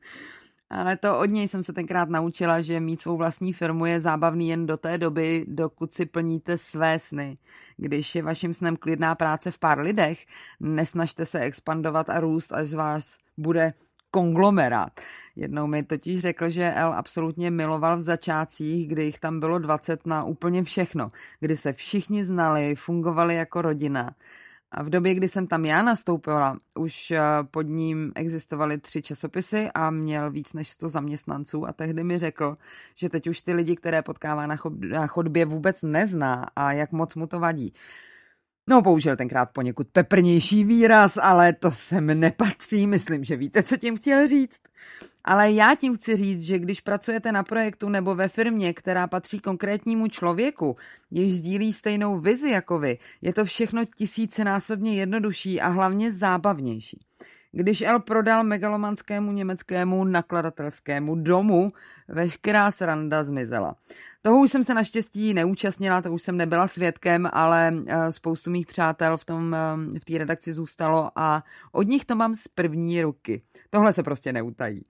Ale 0.72 0.96
to 0.96 1.18
od 1.18 1.24
něj 1.24 1.48
jsem 1.48 1.62
se 1.62 1.72
tenkrát 1.72 2.08
naučila, 2.08 2.60
že 2.60 2.80
mít 2.80 3.00
svou 3.00 3.16
vlastní 3.16 3.52
firmu 3.52 3.86
je 3.86 4.00
zábavný 4.00 4.48
jen 4.48 4.66
do 4.66 4.76
té 4.76 4.98
doby, 4.98 5.44
dokud 5.48 5.94
si 5.94 6.06
plníte 6.06 6.58
své 6.58 6.98
sny. 6.98 7.38
Když 7.76 8.14
je 8.14 8.22
vaším 8.22 8.54
snem 8.54 8.76
klidná 8.76 9.14
práce 9.14 9.50
v 9.50 9.58
pár 9.58 9.78
lidech, 9.78 10.26
nesnažte 10.60 11.26
se 11.26 11.40
expandovat 11.40 12.10
a 12.10 12.20
růst, 12.20 12.52
až 12.52 12.72
vás 12.72 13.18
bude 13.36 13.72
konglomerát. 14.10 15.00
Jednou 15.36 15.66
mi 15.66 15.82
totiž 15.82 16.20
řekl, 16.20 16.50
že 16.50 16.72
El 16.72 16.92
absolutně 16.94 17.50
miloval 17.50 17.96
v 17.96 18.00
začátcích, 18.00 18.88
kdy 18.88 19.04
jich 19.04 19.18
tam 19.18 19.40
bylo 19.40 19.58
20 19.58 20.06
na 20.06 20.24
úplně 20.24 20.62
všechno, 20.62 21.12
kdy 21.40 21.56
se 21.56 21.72
všichni 21.72 22.24
znali, 22.24 22.74
fungovali 22.74 23.34
jako 23.34 23.62
rodina. 23.62 24.14
A 24.74 24.82
v 24.82 24.90
době, 24.90 25.14
kdy 25.14 25.28
jsem 25.28 25.46
tam 25.46 25.64
já 25.64 25.82
nastoupila, 25.82 26.58
už 26.76 27.10
eh, 27.10 27.20
pod 27.50 27.62
ním 27.62 28.12
existovaly 28.14 28.78
tři 28.78 29.02
časopisy 29.02 29.68
a 29.74 29.90
měl 29.90 30.30
víc 30.30 30.52
než 30.52 30.70
100 30.70 30.88
zaměstnanců 30.88 31.66
a 31.66 31.72
tehdy 31.72 32.04
mi 32.04 32.18
řekl, 32.18 32.54
že 32.94 33.08
teď 33.08 33.26
už 33.26 33.40
ty 33.40 33.52
lidi, 33.52 33.76
které 33.76 34.02
potkává 34.02 34.46
na 34.46 35.06
chodbě, 35.06 35.44
vůbec 35.44 35.82
nezná 35.82 36.46
a 36.56 36.72
jak 36.72 36.92
moc 36.92 37.14
mu 37.14 37.26
to 37.26 37.40
vadí. 37.40 37.72
No, 38.68 38.82
použil 38.82 39.16
tenkrát 39.16 39.50
poněkud 39.52 39.86
peprnější 39.92 40.64
výraz, 40.64 41.18
ale 41.22 41.52
to 41.52 41.70
sem 41.70 42.06
nepatří, 42.06 42.86
myslím, 42.86 43.24
že 43.24 43.36
víte, 43.36 43.62
co 43.62 43.76
tím 43.76 43.96
chtěl 43.96 44.28
říct. 44.28 44.60
Ale 45.24 45.52
já 45.52 45.74
tím 45.74 45.96
chci 45.96 46.16
říct, 46.16 46.42
že 46.42 46.58
když 46.58 46.80
pracujete 46.80 47.32
na 47.32 47.42
projektu 47.42 47.88
nebo 47.88 48.14
ve 48.14 48.28
firmě, 48.28 48.74
která 48.74 49.06
patří 49.06 49.38
konkrétnímu 49.38 50.08
člověku, 50.08 50.76
jež 51.10 51.32
sdílí 51.32 51.72
stejnou 51.72 52.18
vizi 52.18 52.50
jako 52.50 52.78
vy, 52.78 52.98
je 53.22 53.32
to 53.32 53.44
všechno 53.44 53.84
tisícenásobně 53.96 54.94
jednodušší 54.94 55.60
a 55.60 55.68
hlavně 55.68 56.12
zábavnější. 56.12 57.00
Když 57.52 57.80
El 57.80 58.00
prodal 58.00 58.44
megalomanskému 58.44 59.32
německému 59.32 60.04
nakladatelskému 60.04 61.14
domu, 61.14 61.72
veškerá 62.08 62.70
sranda 62.70 63.24
zmizela. 63.24 63.76
Toho 64.24 64.40
už 64.40 64.50
jsem 64.50 64.64
se 64.64 64.74
naštěstí 64.74 65.34
neúčastnila, 65.34 66.02
to 66.02 66.12
už 66.12 66.22
jsem 66.22 66.36
nebyla 66.36 66.68
svědkem, 66.68 67.28
ale 67.32 67.74
eh, 67.86 68.12
spoustu 68.12 68.50
mých 68.50 68.66
přátel 68.66 69.16
v 69.16 69.24
tom 69.24 69.54
eh, 69.54 69.98
v 69.98 70.04
té 70.04 70.18
redakci 70.18 70.52
zůstalo 70.52 71.10
a 71.16 71.44
od 71.72 71.88
nich 71.88 72.04
to 72.04 72.14
mám 72.16 72.34
z 72.34 72.48
první 72.48 73.02
ruky. 73.02 73.42
Tohle 73.70 73.92
se 73.92 74.02
prostě 74.02 74.32
neutají. 74.32 74.82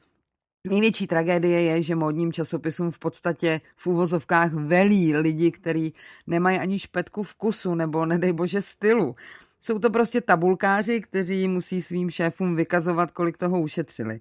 Největší 0.69 1.07
tragédie 1.07 1.63
je, 1.63 1.83
že 1.83 1.95
módním 1.95 2.33
časopisům 2.33 2.91
v 2.91 2.99
podstatě 2.99 3.61
v 3.77 3.87
úvozovkách 3.87 4.53
velí 4.53 5.17
lidi, 5.17 5.51
kteří 5.51 5.95
nemají 6.27 6.59
ani 6.59 6.79
špetku 6.79 7.23
vkusu 7.23 7.75
nebo 7.75 8.07
nedej 8.07 8.33
bože 8.33 8.63
stylu. 8.63 9.17
Jsou 9.61 9.79
to 9.79 9.91
prostě 9.91 10.21
tabulkáři, 10.21 11.01
kteří 11.01 11.49
musí 11.49 11.83
svým 11.83 12.11
šéfům 12.11 12.57
vykazovat, 12.57 13.11
kolik 13.11 13.39
toho 13.39 13.61
ušetřili. 13.61 14.21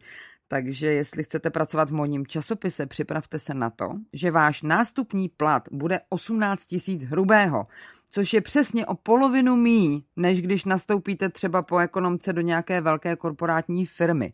Takže 0.52 0.88
jestli 0.88 1.24
chcete 1.24 1.50
pracovat 1.50 1.90
v 1.90 1.94
módním 1.94 2.28
časopise, 2.28 2.86
připravte 2.86 3.40
se 3.40 3.54
na 3.54 3.70
to, 3.70 3.90
že 4.14 4.32
váš 4.32 4.62
nástupní 4.62 5.30
plat 5.30 5.70
bude 5.72 6.00
18 6.10 6.66
tisíc 6.66 7.04
hrubého, 7.04 7.68
což 8.10 8.34
je 8.34 8.42
přesně 8.42 8.86
o 8.86 8.96
polovinu 8.96 9.56
míň, 9.56 10.02
než 10.16 10.42
když 10.42 10.66
nastoupíte 10.66 11.30
třeba 11.30 11.62
po 11.62 11.78
ekonomce 11.78 12.34
do 12.34 12.42
nějaké 12.42 12.82
velké 12.82 13.16
korporátní 13.16 13.86
firmy. 13.86 14.34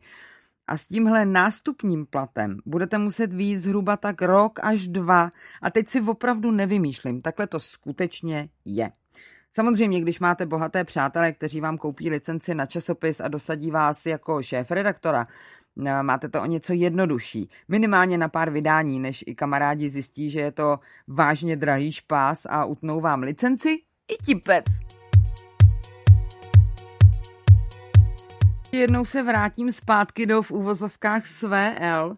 A 0.68 0.78
s 0.78 0.88
tímhle 0.88 1.26
nástupním 1.26 2.06
platem 2.06 2.60
budete 2.66 2.98
muset 2.98 3.34
výjít 3.34 3.60
zhruba 3.60 3.98
tak 3.98 4.22
rok 4.22 4.60
až 4.64 4.88
dva. 4.88 5.30
A 5.62 5.70
teď 5.70 5.88
si 5.88 6.02
opravdu 6.02 6.52
nevymýšlím, 6.52 7.22
takhle 7.22 7.48
to 7.48 7.60
skutečně 7.60 8.50
je. 8.66 8.92
Samozřejmě, 9.52 10.02
když 10.02 10.20
máte 10.20 10.46
bohaté 10.46 10.84
přátelé, 10.84 11.32
kteří 11.32 11.62
vám 11.62 11.78
koupí 11.78 12.10
licenci 12.10 12.56
na 12.56 12.66
časopis 12.66 13.20
a 13.20 13.28
dosadí 13.28 13.72
vás 13.72 14.06
jako 14.06 14.44
šéf 14.44 14.72
redaktora, 14.72 15.28
máte 16.01 16.29
to 16.29 16.41
o 16.41 16.46
něco 16.46 16.74
jednodušší. 16.74 17.50
Minimálně 17.67 18.17
na 18.17 18.27
pár 18.27 18.50
vydání, 18.50 19.00
než 19.00 19.24
i 19.27 19.36
kamarádi 19.36 19.89
zjistí, 19.89 20.29
že 20.29 20.39
je 20.39 20.51
to 20.51 20.79
vážně 21.07 21.55
drahý 21.55 21.91
špás 21.91 22.46
a 22.50 22.65
utnou 22.65 23.01
vám 23.01 23.24
licenci 23.24 23.69
i 24.07 24.25
tipec. 24.25 24.65
Jednou 28.72 29.05
se 29.05 29.24
vrátím 29.24 29.72
zpátky 29.72 30.25
do 30.25 30.41
v 30.41 30.51
úvozovkách 30.51 31.27
své 31.27 31.79
L. 31.79 32.17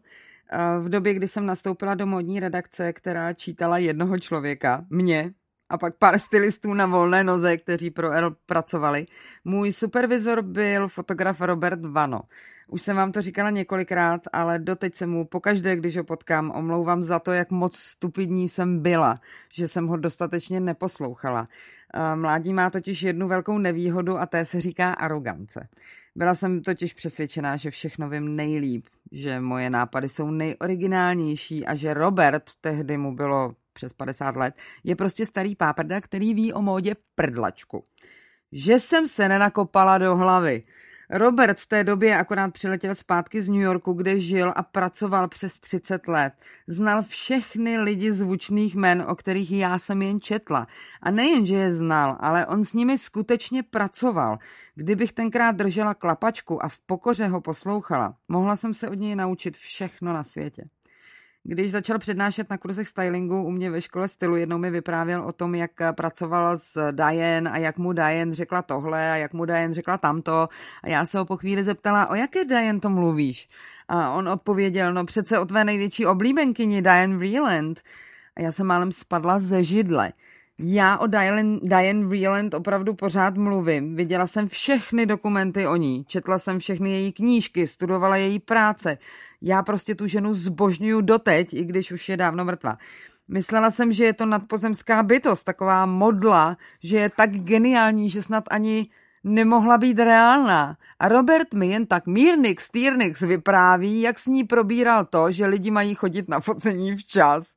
Eh, 0.52 0.80
v 0.80 0.90
době, 0.90 1.14
kdy 1.14 1.28
jsem 1.28 1.46
nastoupila 1.46 1.96
do 1.96 2.06
modní 2.06 2.40
redakce, 2.40 2.94
která 2.94 3.34
čítala 3.34 3.78
jednoho 3.78 4.20
člověka, 4.20 4.86
mě, 4.90 5.34
a 5.70 5.78
pak 5.78 5.96
pár 5.96 6.20
stylistů 6.20 6.74
na 6.74 6.86
volné 6.86 7.24
noze, 7.24 7.58
kteří 7.58 7.92
pro 7.92 8.12
L 8.12 8.36
pracovali. 8.46 9.06
Můj 9.46 9.72
supervizor 9.72 10.42
byl 10.42 10.88
fotograf 10.88 11.42
Robert 11.42 11.86
Vano. 11.86 12.22
Už 12.72 12.82
jsem 12.82 12.96
vám 12.96 13.12
to 13.12 13.22
říkala 13.22 13.50
několikrát, 13.50 14.22
ale 14.34 14.60
doteď 14.60 14.96
se 14.96 15.06
mu 15.06 15.26
pokaždé, 15.26 15.76
když 15.76 15.98
ho 15.98 16.04
potkám, 16.04 16.52
omlouvám 16.56 17.04
za 17.04 17.20
to, 17.20 17.32
jak 17.32 17.52
moc 17.52 17.78
stupidní 17.78 18.50
jsem 18.50 18.80
byla, 18.80 19.20
že 19.54 19.68
jsem 19.68 19.88
ho 19.88 19.98
dostatečně 19.98 20.60
neposlouchala. 20.60 21.46
Eh, 21.94 22.16
mládí 22.16 22.54
má 22.54 22.70
totiž 22.70 23.04
jednu 23.04 23.28
velkou 23.28 23.58
nevýhodu 23.58 24.18
a 24.18 24.26
té 24.26 24.46
se 24.46 24.62
říká 24.62 24.94
arogance. 24.94 25.68
Byla 26.16 26.36
jsem 26.36 26.62
totiž 26.62 26.94
přesvědčená, 26.94 27.58
že 27.58 27.72
všechno 27.72 28.10
vím 28.10 28.36
nejlíp, 28.36 28.86
že 29.12 29.40
moje 29.40 29.70
nápady 29.70 30.10
jsou 30.10 30.32
nejoriginálnější 30.32 31.66
a 31.66 31.76
že 31.76 31.94
Robert, 31.94 32.44
tehdy 32.62 32.98
mu 32.98 33.16
bylo 33.16 33.54
přes 33.80 33.94
50 33.94 34.36
let, 34.36 34.56
je 34.84 34.96
prostě 34.96 35.26
starý 35.26 35.56
páprda, 35.56 36.02
který 36.02 36.34
ví 36.34 36.54
o 36.54 36.62
módě 36.62 36.96
prdlačku. 37.16 37.86
Že 38.52 38.80
jsem 38.80 39.08
se 39.08 39.30
nenakopala 39.30 39.98
do 39.98 40.16
hlavy. 40.16 40.64
Robert 41.10 41.60
v 41.60 41.68
té 41.68 41.84
době 41.84 42.18
akorát 42.18 42.54
přiletěl 42.54 42.96
zpátky 42.96 43.42
z 43.42 43.50
New 43.50 43.62
Yorku, 43.62 43.94
kde 43.94 44.20
žil 44.20 44.54
a 44.56 44.64
pracoval 44.64 45.28
přes 45.28 45.60
30 45.60 46.08
let. 46.08 46.34
Znal 46.68 47.04
všechny 47.04 47.78
lidi 47.78 48.12
zvučných 48.12 48.76
men, 48.76 49.06
o 49.08 49.16
kterých 49.16 49.52
já 49.52 49.80
jsem 49.80 50.02
jen 50.02 50.22
četla. 50.22 50.68
A 51.02 51.12
nejen, 51.12 51.46
že 51.46 51.56
je 51.56 51.74
znal, 51.74 52.18
ale 52.20 52.46
on 52.46 52.64
s 52.64 52.74
nimi 52.74 52.98
skutečně 52.98 53.64
pracoval. 53.64 54.38
Kdybych 54.76 55.14
tenkrát 55.14 55.56
držela 55.56 55.94
klapačku 55.94 56.64
a 56.64 56.70
v 56.70 56.80
pokoře 56.80 57.28
ho 57.28 57.42
poslouchala, 57.42 58.16
mohla 58.28 58.56
jsem 58.56 58.74
se 58.74 58.90
od 58.90 59.00
něj 59.00 59.16
naučit 59.16 59.58
všechno 59.58 60.14
na 60.14 60.24
světě. 60.24 60.64
Když 61.44 61.72
začal 61.72 62.00
přednášet 62.00 62.50
na 62.50 62.58
kurzech 62.58 62.88
stylingu 62.88 63.44
u 63.44 63.52
mě 63.52 63.72
ve 63.72 63.82
škole 63.82 64.08
stylu, 64.08 64.36
jednou 64.36 64.58
mi 64.58 64.72
vyprávěl 64.72 65.24
o 65.24 65.32
tom, 65.32 65.56
jak 65.56 65.72
pracoval 65.92 66.58
s 66.58 66.92
Diane 66.92 67.52
a 67.52 67.58
jak 67.58 67.78
mu 67.78 67.94
Diane 67.94 68.34
řekla 68.34 68.62
tohle 68.62 69.12
a 69.12 69.16
jak 69.16 69.34
mu 69.34 69.46
Diane 69.46 69.74
řekla 69.74 69.98
tamto. 69.98 70.48
A 70.84 70.90
já 70.90 71.06
se 71.06 71.18
ho 71.18 71.26
po 71.26 71.38
chvíli 71.38 71.64
zeptala, 71.64 72.10
o 72.10 72.16
jaké 72.16 72.46
Diane 72.46 72.80
to 72.80 72.90
mluvíš? 72.90 73.48
A 73.88 74.12
on 74.12 74.30
odpověděl, 74.30 74.94
no 74.94 75.06
přece 75.06 75.40
o 75.40 75.46
tvé 75.46 75.64
největší 75.64 76.06
oblíbenkyni 76.06 76.82
Diane 76.82 77.18
Vreeland. 77.18 77.82
A 78.36 78.42
já 78.42 78.52
jsem 78.52 78.68
málem 78.68 78.92
spadla 78.92 79.40
ze 79.40 79.64
židle. 79.64 80.12
Já 80.62 80.98
o 80.98 81.08
Diane, 81.08 81.60
Diane 81.64 82.06
Vreeland 82.06 82.54
opravdu 82.54 82.94
pořád 82.94 83.38
mluvím. 83.38 83.96
Viděla 83.96 84.28
jsem 84.28 84.48
všechny 84.48 85.06
dokumenty 85.06 85.68
o 85.68 85.76
ní, 85.76 86.06
četla 86.08 86.40
jsem 86.40 86.60
všechny 86.60 86.92
její 86.92 87.12
knížky, 87.12 87.68
studovala 87.68 88.18
její 88.18 88.40
práce. 88.40 88.98
Já 89.42 89.64
prostě 89.64 89.96
tu 89.96 90.08
ženu 90.08 90.34
zbožňuju 90.34 91.02
doteď, 91.02 91.54
i 91.54 91.66
když 91.66 91.92
už 91.92 92.10
je 92.10 92.18
dávno 92.18 92.46
mrtvá. 92.46 92.78
Myslela 93.28 93.72
jsem, 93.72 93.92
že 93.92 94.06
je 94.06 94.14
to 94.14 94.26
nadpozemská 94.26 95.04
bytost, 95.04 95.46
taková 95.46 95.86
modla, 95.86 96.58
že 96.84 96.98
je 96.98 97.10
tak 97.10 97.30
geniální, 97.30 98.10
že 98.10 98.22
snad 98.22 98.44
ani 98.52 98.90
nemohla 99.24 99.78
být 99.78 100.00
reálná. 100.00 100.78
A 101.00 101.10
Robert 101.10 101.54
mi 101.54 101.68
jen 101.68 101.86
tak 101.86 102.08
mírnix 102.08 102.70
týrnix 102.70 103.22
vypráví, 103.22 104.02
jak 104.02 104.20
s 104.20 104.26
ní 104.26 104.44
probíral 104.44 105.06
to, 105.06 105.32
že 105.32 105.46
lidi 105.46 105.72
mají 105.72 105.96
chodit 105.96 106.30
na 106.30 106.40
focení 106.40 106.96
včas. 106.96 107.56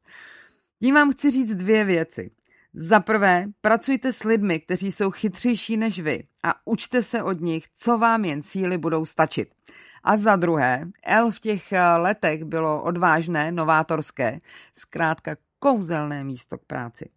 Tím 0.80 0.94
vám 0.94 1.12
chci 1.12 1.30
říct 1.30 1.54
dvě 1.54 1.84
věci. 1.84 2.30
Za 2.74 3.00
prvé, 3.00 3.46
pracujte 3.60 4.12
s 4.12 4.24
lidmi, 4.24 4.60
kteří 4.60 4.92
jsou 4.92 5.10
chytřejší 5.10 5.76
než 5.76 6.00
vy 6.00 6.22
a 6.44 6.54
učte 6.64 7.02
se 7.02 7.22
od 7.22 7.40
nich, 7.40 7.64
co 7.74 7.98
vám 7.98 8.24
jen 8.24 8.42
síly 8.42 8.78
budou 8.78 9.04
stačit. 9.04 9.54
A 10.04 10.16
za 10.16 10.36
druhé, 10.36 10.80
L 11.04 11.30
v 11.30 11.40
těch 11.40 11.72
eh, 11.72 11.96
letech 11.96 12.44
bylo 12.44 12.82
odvážné, 12.82 13.52
novátorské, 13.52 14.40
zkrátka 14.72 15.36
kouzelné 15.58 16.24
místo 16.24 16.58
k 16.58 16.64
práci. 16.64 17.08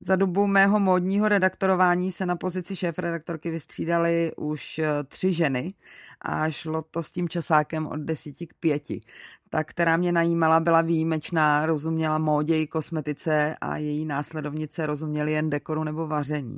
Za 0.00 0.16
dobu 0.16 0.46
mého 0.46 0.80
módního 0.80 1.28
redaktorování 1.28 2.12
se 2.12 2.26
na 2.26 2.36
pozici 2.36 2.76
šéf-redaktorky 2.76 3.50
vystřídaly 3.50 4.32
už 4.36 4.78
eh, 4.78 5.04
tři 5.08 5.32
ženy 5.32 5.74
a 6.20 6.50
šlo 6.50 6.82
to 6.82 7.02
s 7.02 7.10
tím 7.10 7.28
časákem 7.28 7.86
od 7.86 8.00
desíti 8.00 8.46
k 8.46 8.54
pěti. 8.54 9.00
Ta, 9.50 9.64
která 9.64 9.96
mě 9.96 10.12
najímala, 10.12 10.60
byla 10.60 10.82
výjimečná, 10.82 11.66
rozuměla 11.66 12.18
módě 12.18 12.60
i 12.60 12.66
kosmetice 12.66 13.56
a 13.60 13.76
její 13.76 14.04
následovnice 14.04 14.86
rozuměly 14.86 15.32
jen 15.32 15.50
dekoru 15.50 15.84
nebo 15.84 16.06
vaření. 16.06 16.56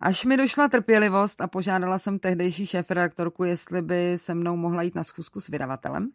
Až 0.00 0.24
mi 0.24 0.36
došla 0.36 0.68
trpělivost 0.68 1.40
a 1.40 1.46
požádala 1.46 1.98
jsem 1.98 2.18
tehdejší 2.18 2.66
šéf-redaktorku, 2.66 3.44
jestli 3.44 3.82
by 3.82 4.12
se 4.16 4.34
mnou 4.34 4.56
mohla 4.56 4.82
jít 4.82 4.94
na 4.94 5.04
schůzku 5.04 5.40
s 5.40 5.48
vydavatelem. 5.48 6.08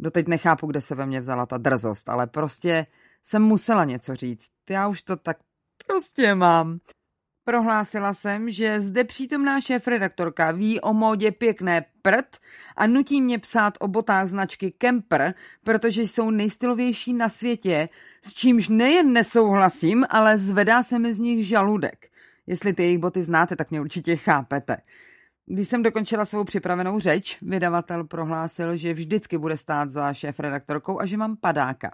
Doteď 0.00 0.28
nechápu, 0.28 0.66
kde 0.66 0.80
se 0.80 0.94
ve 0.94 1.06
mně 1.06 1.20
vzala 1.20 1.46
ta 1.46 1.58
drzost, 1.58 2.08
ale 2.08 2.26
prostě 2.26 2.86
jsem 3.22 3.42
musela 3.42 3.84
něco 3.84 4.14
říct. 4.14 4.50
Já 4.70 4.88
už 4.88 5.02
to 5.02 5.16
tak 5.16 5.36
prostě 5.86 6.34
mám. 6.34 6.78
Prohlásila 7.44 8.14
jsem, 8.14 8.50
že 8.50 8.80
zde 8.80 9.04
přítomná 9.04 9.60
šéf-redaktorka 9.60 10.50
ví 10.52 10.80
o 10.80 10.92
módě 10.92 11.32
pěkné 11.32 11.84
prd 12.02 12.36
a 12.76 12.86
nutí 12.86 13.20
mě 13.20 13.38
psát 13.38 13.74
o 13.80 13.88
botách 13.88 14.28
značky 14.28 14.70
Kemper, 14.70 15.34
protože 15.64 16.02
jsou 16.02 16.30
nejstylovější 16.30 17.12
na 17.12 17.28
světě, 17.28 17.88
s 18.22 18.32
čímž 18.32 18.68
nejen 18.68 19.12
nesouhlasím, 19.12 20.06
ale 20.10 20.38
zvedá 20.38 20.82
se 20.82 20.98
mi 20.98 21.14
z 21.14 21.20
nich 21.20 21.46
žaludek. 21.46 22.08
Jestli 22.46 22.72
ty 22.72 22.82
jejich 22.82 22.98
boty 22.98 23.22
znáte, 23.22 23.56
tak 23.56 23.70
mě 23.70 23.80
určitě 23.80 24.16
chápete. 24.16 24.76
Když 25.46 25.68
jsem 25.68 25.82
dokončila 25.82 26.24
svou 26.24 26.44
připravenou 26.44 26.98
řeč, 26.98 27.38
vydavatel 27.42 28.04
prohlásil, 28.04 28.76
že 28.76 28.92
vždycky 28.92 29.38
bude 29.38 29.56
stát 29.56 29.90
za 29.90 30.12
šéf-redaktorkou 30.12 31.00
a 31.00 31.06
že 31.06 31.16
mám 31.16 31.36
padáka. 31.36 31.90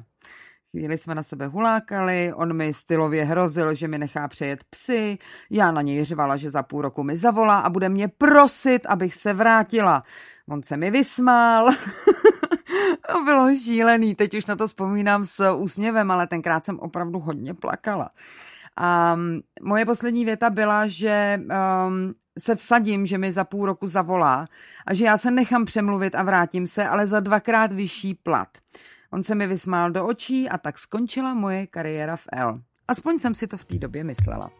Chvíli 0.70 0.98
jsme 0.98 1.14
na 1.14 1.22
sebe 1.22 1.46
hulákali, 1.46 2.32
on 2.34 2.56
mi 2.56 2.72
stylově 2.72 3.24
hrozil, 3.24 3.74
že 3.74 3.88
mi 3.88 3.98
nechá 3.98 4.28
přejet 4.28 4.64
psy, 4.64 5.18
já 5.50 5.72
na 5.72 5.82
něj 5.82 6.04
řvala, 6.04 6.36
že 6.36 6.50
za 6.50 6.62
půl 6.62 6.82
roku 6.82 7.02
mi 7.02 7.16
zavolá 7.16 7.58
a 7.58 7.70
bude 7.70 7.88
mě 7.88 8.08
prosit, 8.08 8.86
abych 8.86 9.14
se 9.14 9.32
vrátila. 9.32 10.02
On 10.48 10.62
se 10.62 10.76
mi 10.76 10.90
vysmál. 10.90 11.70
to 13.12 13.24
bylo 13.24 13.54
šílený, 13.54 14.14
teď 14.14 14.34
už 14.34 14.46
na 14.46 14.56
to 14.56 14.66
vzpomínám 14.66 15.24
s 15.24 15.52
úsměvem, 15.52 16.10
ale 16.10 16.26
tenkrát 16.26 16.64
jsem 16.64 16.78
opravdu 16.78 17.18
hodně 17.18 17.54
plakala. 17.54 18.10
A 18.76 19.16
moje 19.62 19.86
poslední 19.86 20.24
věta 20.24 20.50
byla, 20.50 20.86
že 20.86 21.40
um, 21.40 22.14
se 22.38 22.54
vsadím, 22.54 23.06
že 23.06 23.18
mi 23.18 23.32
za 23.32 23.44
půl 23.44 23.66
roku 23.66 23.86
zavolá 23.86 24.46
a 24.86 24.94
že 24.94 25.04
já 25.04 25.16
se 25.16 25.30
nechám 25.30 25.64
přemluvit 25.64 26.14
a 26.14 26.22
vrátím 26.22 26.66
se, 26.66 26.88
ale 26.88 27.06
za 27.06 27.20
dvakrát 27.20 27.72
vyšší 27.72 28.14
plat. 28.14 28.48
On 29.12 29.22
se 29.22 29.34
mi 29.34 29.46
vysmál 29.46 29.90
do 29.90 30.06
očí 30.06 30.48
a 30.48 30.58
tak 30.58 30.78
skončila 30.78 31.34
moje 31.34 31.66
kariéra 31.66 32.16
v 32.16 32.26
L. 32.32 32.60
Aspoň 32.88 33.18
jsem 33.18 33.34
si 33.34 33.46
to 33.46 33.56
v 33.56 33.64
té 33.64 33.78
době 33.78 34.04
myslela. 34.04 34.50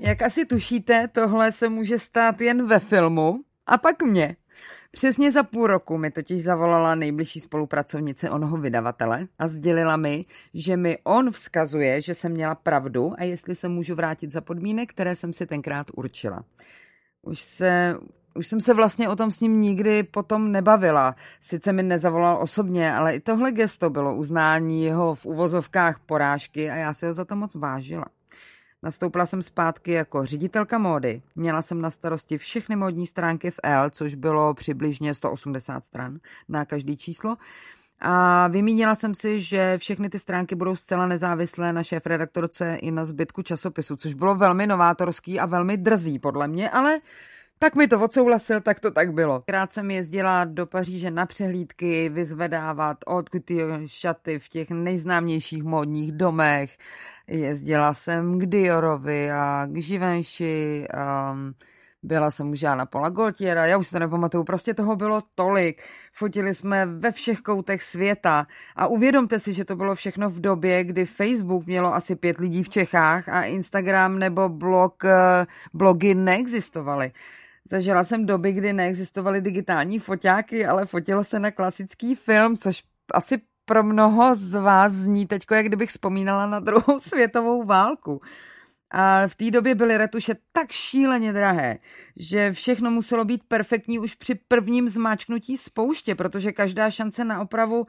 Jak 0.00 0.22
asi 0.22 0.44
tušíte, 0.44 1.08
tohle 1.08 1.52
se 1.52 1.68
může 1.68 1.98
stát 1.98 2.40
jen 2.40 2.66
ve 2.66 2.78
filmu 2.78 3.44
a 3.66 3.78
pak 3.78 4.02
mě. 4.02 4.36
Přesně 4.90 5.32
za 5.32 5.42
půl 5.42 5.66
roku 5.66 5.98
mi 5.98 6.10
totiž 6.10 6.42
zavolala 6.42 6.94
nejbližší 6.94 7.40
spolupracovnice 7.40 8.30
onoho 8.30 8.56
vydavatele 8.56 9.28
a 9.38 9.48
sdělila 9.48 9.96
mi, 9.96 10.24
že 10.54 10.76
mi 10.76 10.98
on 11.04 11.30
vzkazuje, 11.30 12.00
že 12.00 12.14
jsem 12.14 12.32
měla 12.32 12.54
pravdu 12.54 13.12
a 13.18 13.24
jestli 13.24 13.56
se 13.56 13.68
můžu 13.68 13.94
vrátit 13.94 14.30
za 14.30 14.40
podmínek, 14.40 14.90
které 14.90 15.16
jsem 15.16 15.32
si 15.32 15.46
tenkrát 15.46 15.86
určila. 15.94 16.44
Už 17.22 17.40
se 17.40 17.96
už 18.34 18.46
jsem 18.46 18.60
se 18.60 18.74
vlastně 18.74 19.08
o 19.08 19.16
tom 19.16 19.30
s 19.30 19.40
ním 19.40 19.60
nikdy 19.60 20.02
potom 20.02 20.52
nebavila. 20.52 21.14
Sice 21.40 21.72
mi 21.72 21.82
nezavolal 21.82 22.38
osobně, 22.42 22.94
ale 22.94 23.14
i 23.14 23.20
tohle 23.20 23.52
gesto 23.52 23.90
bylo 23.90 24.16
uznání 24.16 24.84
jeho 24.84 25.14
v 25.14 25.26
uvozovkách 25.26 25.98
porážky 26.06 26.70
a 26.70 26.74
já 26.74 26.94
se 26.94 27.06
ho 27.06 27.12
za 27.12 27.24
to 27.24 27.36
moc 27.36 27.54
vážila. 27.54 28.04
Nastoupila 28.82 29.26
jsem 29.26 29.42
zpátky 29.42 29.92
jako 29.92 30.26
ředitelka 30.26 30.78
módy. 30.78 31.22
Měla 31.34 31.62
jsem 31.62 31.80
na 31.80 31.90
starosti 31.90 32.38
všechny 32.38 32.76
módní 32.76 33.06
stránky 33.06 33.50
v 33.50 33.60
L, 33.62 33.90
což 33.90 34.14
bylo 34.14 34.54
přibližně 34.54 35.14
180 35.14 35.84
stran 35.84 36.18
na 36.48 36.64
každý 36.64 36.96
číslo. 36.96 37.36
A 38.00 38.48
vymínila 38.48 38.94
jsem 38.94 39.14
si, 39.14 39.40
že 39.40 39.78
všechny 39.78 40.08
ty 40.08 40.18
stránky 40.18 40.54
budou 40.54 40.76
zcela 40.76 41.06
nezávislé 41.06 41.72
na 41.72 41.82
šéf 41.82 42.06
redaktorce 42.06 42.74
i 42.74 42.90
na 42.90 43.04
zbytku 43.04 43.42
časopisu, 43.42 43.96
což 43.96 44.14
bylo 44.14 44.34
velmi 44.34 44.66
novátorský 44.66 45.40
a 45.40 45.46
velmi 45.46 45.76
drzý 45.76 46.18
podle 46.18 46.48
mě, 46.48 46.70
ale 46.70 47.00
tak 47.62 47.74
mi 47.74 47.88
to 47.88 48.00
odsouhlasil, 48.00 48.60
tak 48.60 48.80
to 48.80 48.90
tak 48.90 49.12
bylo. 49.12 49.40
Krát 49.46 49.72
jsem 49.72 49.90
jezdila 49.90 50.44
do 50.44 50.66
Paříže 50.66 51.10
na 51.10 51.26
přehlídky, 51.26 52.08
vyzvedávat 52.08 52.98
od 53.06 53.30
šaty 53.86 54.38
v 54.38 54.48
těch 54.48 54.70
nejznámějších 54.70 55.62
módních 55.62 56.12
domech. 56.12 56.76
Jezdila 57.26 57.94
jsem 57.94 58.38
k 58.38 58.46
Diorovi 58.46 59.30
a 59.30 59.66
k 59.66 59.72
Givenchy, 59.72 60.88
um, 61.32 61.54
byla 62.02 62.30
jsem 62.30 62.50
už 62.50 62.62
na 62.62 62.86
Pola 62.86 63.08
Gaultiera, 63.08 63.66
já 63.66 63.76
už 63.76 63.90
to 63.90 63.98
nepamatuju, 63.98 64.44
prostě 64.44 64.74
toho 64.74 64.96
bylo 64.96 65.22
tolik. 65.34 65.82
Fotili 66.12 66.54
jsme 66.54 66.86
ve 66.86 67.12
všech 67.12 67.40
koutech 67.40 67.82
světa 67.82 68.46
a 68.76 68.86
uvědomte 68.86 69.38
si, 69.38 69.52
že 69.52 69.64
to 69.64 69.76
bylo 69.76 69.94
všechno 69.94 70.30
v 70.30 70.40
době, 70.40 70.84
kdy 70.84 71.06
Facebook 71.06 71.66
mělo 71.66 71.94
asi 71.94 72.16
pět 72.16 72.38
lidí 72.38 72.62
v 72.62 72.68
Čechách 72.68 73.28
a 73.28 73.42
Instagram 73.42 74.18
nebo 74.18 74.48
blog, 74.48 75.04
eh, 75.04 75.46
blogy 75.74 76.14
neexistovaly. 76.14 77.12
Zažila 77.70 78.04
jsem 78.04 78.26
doby, 78.26 78.52
kdy 78.52 78.72
neexistovaly 78.72 79.40
digitální 79.40 79.98
foťáky, 79.98 80.66
ale 80.66 80.86
fotilo 80.86 81.24
se 81.24 81.38
na 81.38 81.50
klasický 81.50 82.14
film, 82.14 82.56
což 82.56 82.82
asi 83.14 83.40
pro 83.64 83.82
mnoho 83.82 84.34
z 84.34 84.54
vás 84.54 84.92
zní 84.92 85.26
teď, 85.26 85.42
jak 85.50 85.66
kdybych 85.66 85.90
vzpomínala 85.90 86.46
na 86.46 86.60
druhou 86.60 87.00
světovou 87.00 87.64
válku. 87.64 88.20
A 88.90 89.28
v 89.28 89.34
té 89.34 89.50
době 89.50 89.74
byly 89.74 89.96
retuše 89.96 90.34
tak 90.52 90.72
šíleně 90.72 91.32
drahé, 91.32 91.78
že 92.16 92.52
všechno 92.52 92.90
muselo 92.90 93.24
být 93.24 93.42
perfektní 93.48 93.98
už 93.98 94.14
při 94.14 94.34
prvním 94.34 94.88
zmáčknutí 94.88 95.56
spouště, 95.56 96.14
protože 96.14 96.52
každá 96.52 96.90
šance 96.90 97.24
na 97.24 97.40
opravu 97.40 97.84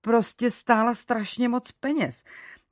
prostě 0.00 0.50
stála 0.50 0.94
strašně 0.94 1.48
moc 1.48 1.72
peněz. 1.72 2.24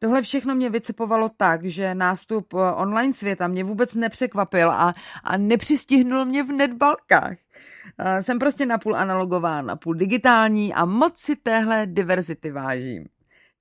Tohle 0.02 0.22
všechno 0.22 0.54
mě 0.54 0.70
vycepovalo 0.70 1.30
tak, 1.36 1.64
že 1.64 1.94
nástup 1.94 2.54
eh, 2.54 2.72
online 2.74 3.12
světa 3.12 3.48
mě 3.48 3.64
vůbec 3.64 3.94
nepřekvapil 3.94 4.70
a, 4.70 4.94
a 5.24 5.36
nepřistihnul 5.36 6.24
mě 6.24 6.42
v 6.42 6.52
netbalkách. 6.52 7.36
Eh, 7.98 8.22
jsem 8.22 8.38
prostě 8.38 8.66
napůl 8.66 8.96
analogová, 8.96 9.62
napůl 9.62 9.94
digitální 9.94 10.74
a 10.74 10.84
moc 10.84 11.18
si 11.18 11.36
téhle 11.36 11.86
diverzity 11.86 12.50
vážím. 12.50 13.06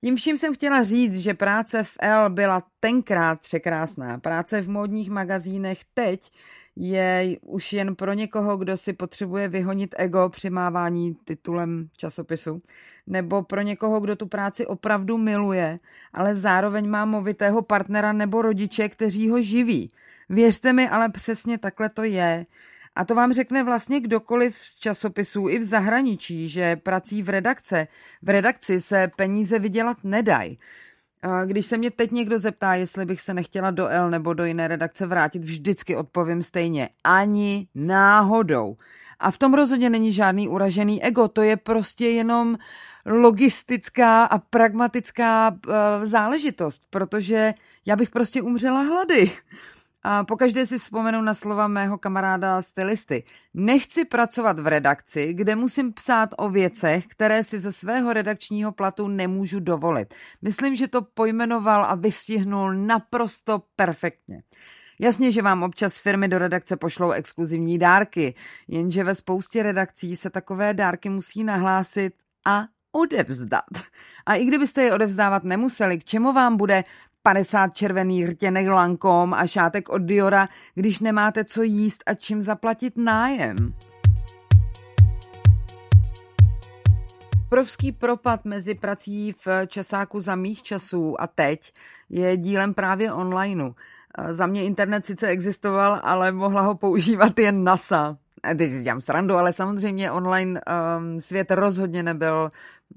Tím 0.00 0.16
vším 0.16 0.38
jsem 0.38 0.54
chtěla 0.54 0.84
říct, 0.84 1.18
že 1.18 1.34
práce 1.34 1.84
v 1.84 1.96
L 2.00 2.30
byla 2.30 2.62
tenkrát 2.80 3.40
překrásná. 3.40 4.18
Práce 4.18 4.60
v 4.60 4.70
módních 4.70 5.10
magazínech 5.10 5.78
teď 5.94 6.30
je 6.76 7.36
už 7.42 7.72
jen 7.72 7.94
pro 7.96 8.12
někoho, 8.12 8.56
kdo 8.56 8.76
si 8.76 8.92
potřebuje 8.92 9.48
vyhonit 9.48 9.94
ego 9.98 10.28
při 10.28 10.50
mávání 10.50 11.16
titulem 11.24 11.88
časopisu, 11.96 12.62
nebo 13.06 13.42
pro 13.42 13.60
někoho, 13.60 14.00
kdo 14.00 14.16
tu 14.16 14.26
práci 14.26 14.66
opravdu 14.66 15.18
miluje, 15.18 15.78
ale 16.12 16.34
zároveň 16.34 16.88
má 16.88 17.04
movitého 17.04 17.62
partnera 17.62 18.12
nebo 18.12 18.42
rodiče, 18.42 18.88
kteří 18.88 19.30
ho 19.30 19.42
živí. 19.42 19.92
Věřte 20.28 20.72
mi, 20.72 20.88
ale 20.88 21.08
přesně 21.08 21.58
takhle 21.58 21.88
to 21.88 22.02
je. 22.02 22.46
A 22.94 23.04
to 23.04 23.14
vám 23.14 23.32
řekne 23.32 23.64
vlastně 23.64 24.00
kdokoliv 24.00 24.56
z 24.56 24.78
časopisů 24.78 25.48
i 25.48 25.58
v 25.58 25.62
zahraničí, 25.62 26.48
že 26.48 26.76
prací 26.76 27.22
v 27.22 27.28
redakce, 27.28 27.86
v 28.22 28.28
redakci 28.28 28.80
se 28.80 29.10
peníze 29.16 29.58
vydělat 29.58 29.96
nedají. 30.04 30.58
Když 31.44 31.66
se 31.66 31.76
mě 31.76 31.90
teď 31.90 32.10
někdo 32.10 32.38
zeptá, 32.38 32.74
jestli 32.74 33.06
bych 33.06 33.20
se 33.20 33.34
nechtěla 33.34 33.70
do 33.70 33.88
L 33.88 34.10
nebo 34.10 34.34
do 34.34 34.44
jiné 34.44 34.68
redakce 34.68 35.06
vrátit, 35.06 35.44
vždycky 35.44 35.96
odpovím 35.96 36.42
stejně. 36.42 36.88
Ani 37.04 37.68
náhodou. 37.74 38.76
A 39.18 39.30
v 39.30 39.38
tom 39.38 39.54
rozhodně 39.54 39.90
není 39.90 40.12
žádný 40.12 40.48
uražený 40.48 41.04
ego, 41.04 41.28
to 41.28 41.42
je 41.42 41.56
prostě 41.56 42.08
jenom 42.08 42.58
logistická 43.06 44.24
a 44.24 44.38
pragmatická 44.38 45.50
uh, 45.50 45.74
záležitost, 46.02 46.82
protože 46.90 47.54
já 47.86 47.96
bych 47.96 48.10
prostě 48.10 48.42
umřela 48.42 48.82
hlady. 48.82 49.30
A 50.02 50.24
pokaždé 50.24 50.66
si 50.66 50.78
vzpomenu 50.78 51.22
na 51.22 51.34
slova 51.34 51.68
mého 51.68 51.98
kamaráda 51.98 52.62
stylisty. 52.62 53.24
Nechci 53.54 54.04
pracovat 54.04 54.60
v 54.60 54.66
redakci, 54.66 55.34
kde 55.34 55.56
musím 55.56 55.92
psát 55.92 56.30
o 56.36 56.48
věcech, 56.48 57.06
které 57.06 57.44
si 57.44 57.58
ze 57.58 57.72
svého 57.72 58.12
redakčního 58.12 58.72
platu 58.72 59.08
nemůžu 59.08 59.60
dovolit. 59.60 60.14
Myslím, 60.42 60.76
že 60.76 60.88
to 60.88 61.02
pojmenoval 61.02 61.84
a 61.84 61.94
vystihnul 61.94 62.74
naprosto 62.74 63.62
perfektně. 63.76 64.42
Jasně, 65.00 65.32
že 65.32 65.42
vám 65.42 65.62
občas 65.62 65.98
firmy 65.98 66.28
do 66.28 66.38
redakce 66.38 66.76
pošlou 66.76 67.10
exkluzivní 67.10 67.78
dárky, 67.78 68.34
jenže 68.68 69.04
ve 69.04 69.14
spoustě 69.14 69.62
redakcí 69.62 70.16
se 70.16 70.30
takové 70.30 70.74
dárky 70.74 71.08
musí 71.08 71.44
nahlásit 71.44 72.12
a 72.46 72.64
odevzdat. 72.92 73.64
A 74.26 74.34
i 74.34 74.44
kdybyste 74.44 74.82
je 74.82 74.94
odevzdávat 74.94 75.44
nemuseli, 75.44 75.98
k 75.98 76.04
čemu 76.04 76.32
vám 76.32 76.56
bude 76.56 76.84
50 77.22 77.74
červených 77.74 78.28
rtěnek 78.28 78.68
lankom 78.68 79.34
a 79.34 79.46
šátek 79.46 79.88
od 79.88 80.02
Diora, 80.02 80.48
když 80.74 81.00
nemáte 81.00 81.44
co 81.44 81.62
jíst 81.62 82.02
a 82.06 82.14
čím 82.14 82.42
zaplatit 82.42 82.96
nájem. 82.96 83.56
Obrovský 87.46 87.92
propad 87.92 88.44
mezi 88.44 88.74
prací 88.74 89.32
v 89.32 89.66
časáku 89.66 90.20
za 90.20 90.36
mých 90.36 90.62
časů 90.62 91.20
a 91.20 91.26
teď 91.26 91.72
je 92.08 92.36
dílem 92.36 92.74
právě 92.74 93.12
onlineu. 93.12 93.72
Za 94.30 94.46
mě 94.46 94.64
internet 94.64 95.06
sice 95.06 95.26
existoval, 95.26 96.00
ale 96.02 96.32
mohla 96.32 96.62
ho 96.62 96.74
používat 96.74 97.38
jen 97.38 97.64
NASA. 97.64 98.16
Teď 98.58 98.72
si 98.72 98.82
dělám 98.82 99.00
srandu, 99.00 99.34
ale 99.34 99.52
samozřejmě 99.52 100.10
online 100.10 100.60
um, 100.60 101.20
svět 101.20 101.50
rozhodně 101.50 102.02
nebyl 102.02 102.50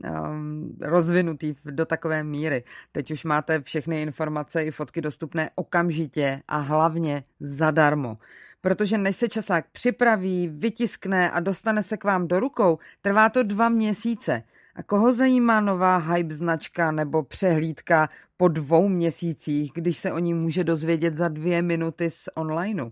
um, 0.10 0.78
rozvinutý 0.82 1.56
do 1.66 1.86
takové 1.86 2.24
míry. 2.24 2.64
Teď 2.92 3.12
už 3.12 3.24
máte 3.24 3.62
všechny 3.62 4.02
informace 4.02 4.64
i 4.64 4.72
fotky 4.72 5.02
dostupné 5.02 5.50
okamžitě 5.56 6.42
a 6.48 6.58
hlavně 6.58 7.24
zadarmo. 7.40 8.18
Protože 8.62 8.98
než 8.98 9.16
se 9.16 9.30
časák 9.30 9.66
připraví, 9.72 10.48
vytiskne 10.48 11.32
a 11.32 11.40
dostane 11.40 11.84
se 11.84 11.98
k 11.98 12.04
vám 12.04 12.28
do 12.28 12.40
rukou, 12.40 12.80
trvá 13.02 13.30
to 13.30 13.44
dva 13.44 13.70
měsíce. 13.70 14.44
A 14.76 14.84
koho 14.84 15.14
zajímá 15.14 15.62
nová 15.62 15.98
hype 15.98 16.34
značka 16.34 16.92
nebo 16.92 17.24
přehlídka 17.24 18.10
po 18.38 18.48
dvou 18.48 18.88
měsících, 18.88 19.72
když 19.76 19.98
se 19.98 20.12
o 20.12 20.20
ní 20.20 20.34
může 20.34 20.64
dozvědět 20.64 21.14
za 21.14 21.28
dvě 21.28 21.62
minuty 21.62 22.10
z 22.10 22.30
onlineu? 22.36 22.90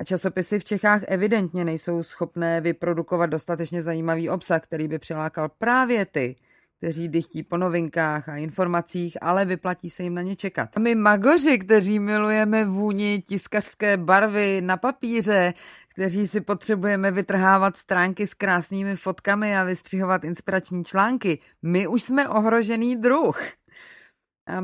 A 0.00 0.04
časopisy 0.04 0.58
v 0.58 0.64
Čechách 0.64 1.02
evidentně 1.08 1.64
nejsou 1.64 2.02
schopné 2.02 2.60
vyprodukovat 2.60 3.30
dostatečně 3.30 3.82
zajímavý 3.82 4.30
obsah, 4.30 4.62
který 4.62 4.88
by 4.88 4.98
přilákal 4.98 5.48
právě 5.58 6.06
ty, 6.06 6.36
kteří 6.78 7.08
dychtí 7.08 7.42
po 7.42 7.56
novinkách 7.56 8.28
a 8.28 8.36
informacích, 8.36 9.16
ale 9.20 9.44
vyplatí 9.44 9.90
se 9.90 10.02
jim 10.02 10.14
na 10.14 10.22
ně 10.22 10.36
čekat. 10.36 10.68
My 10.78 10.94
magoři, 10.94 11.58
kteří 11.58 11.98
milujeme 11.98 12.64
vůni 12.64 13.22
tiskařské 13.26 13.96
barvy 13.96 14.60
na 14.60 14.76
papíře, 14.76 15.54
kteří 15.88 16.28
si 16.28 16.40
potřebujeme 16.40 17.10
vytrhávat 17.10 17.76
stránky 17.76 18.26
s 18.26 18.34
krásnými 18.34 18.96
fotkami 18.96 19.56
a 19.56 19.64
vystřihovat 19.64 20.24
inspirační 20.24 20.84
články, 20.84 21.38
my 21.62 21.86
už 21.86 22.02
jsme 22.02 22.28
ohrožený 22.28 22.96
druh 22.96 23.40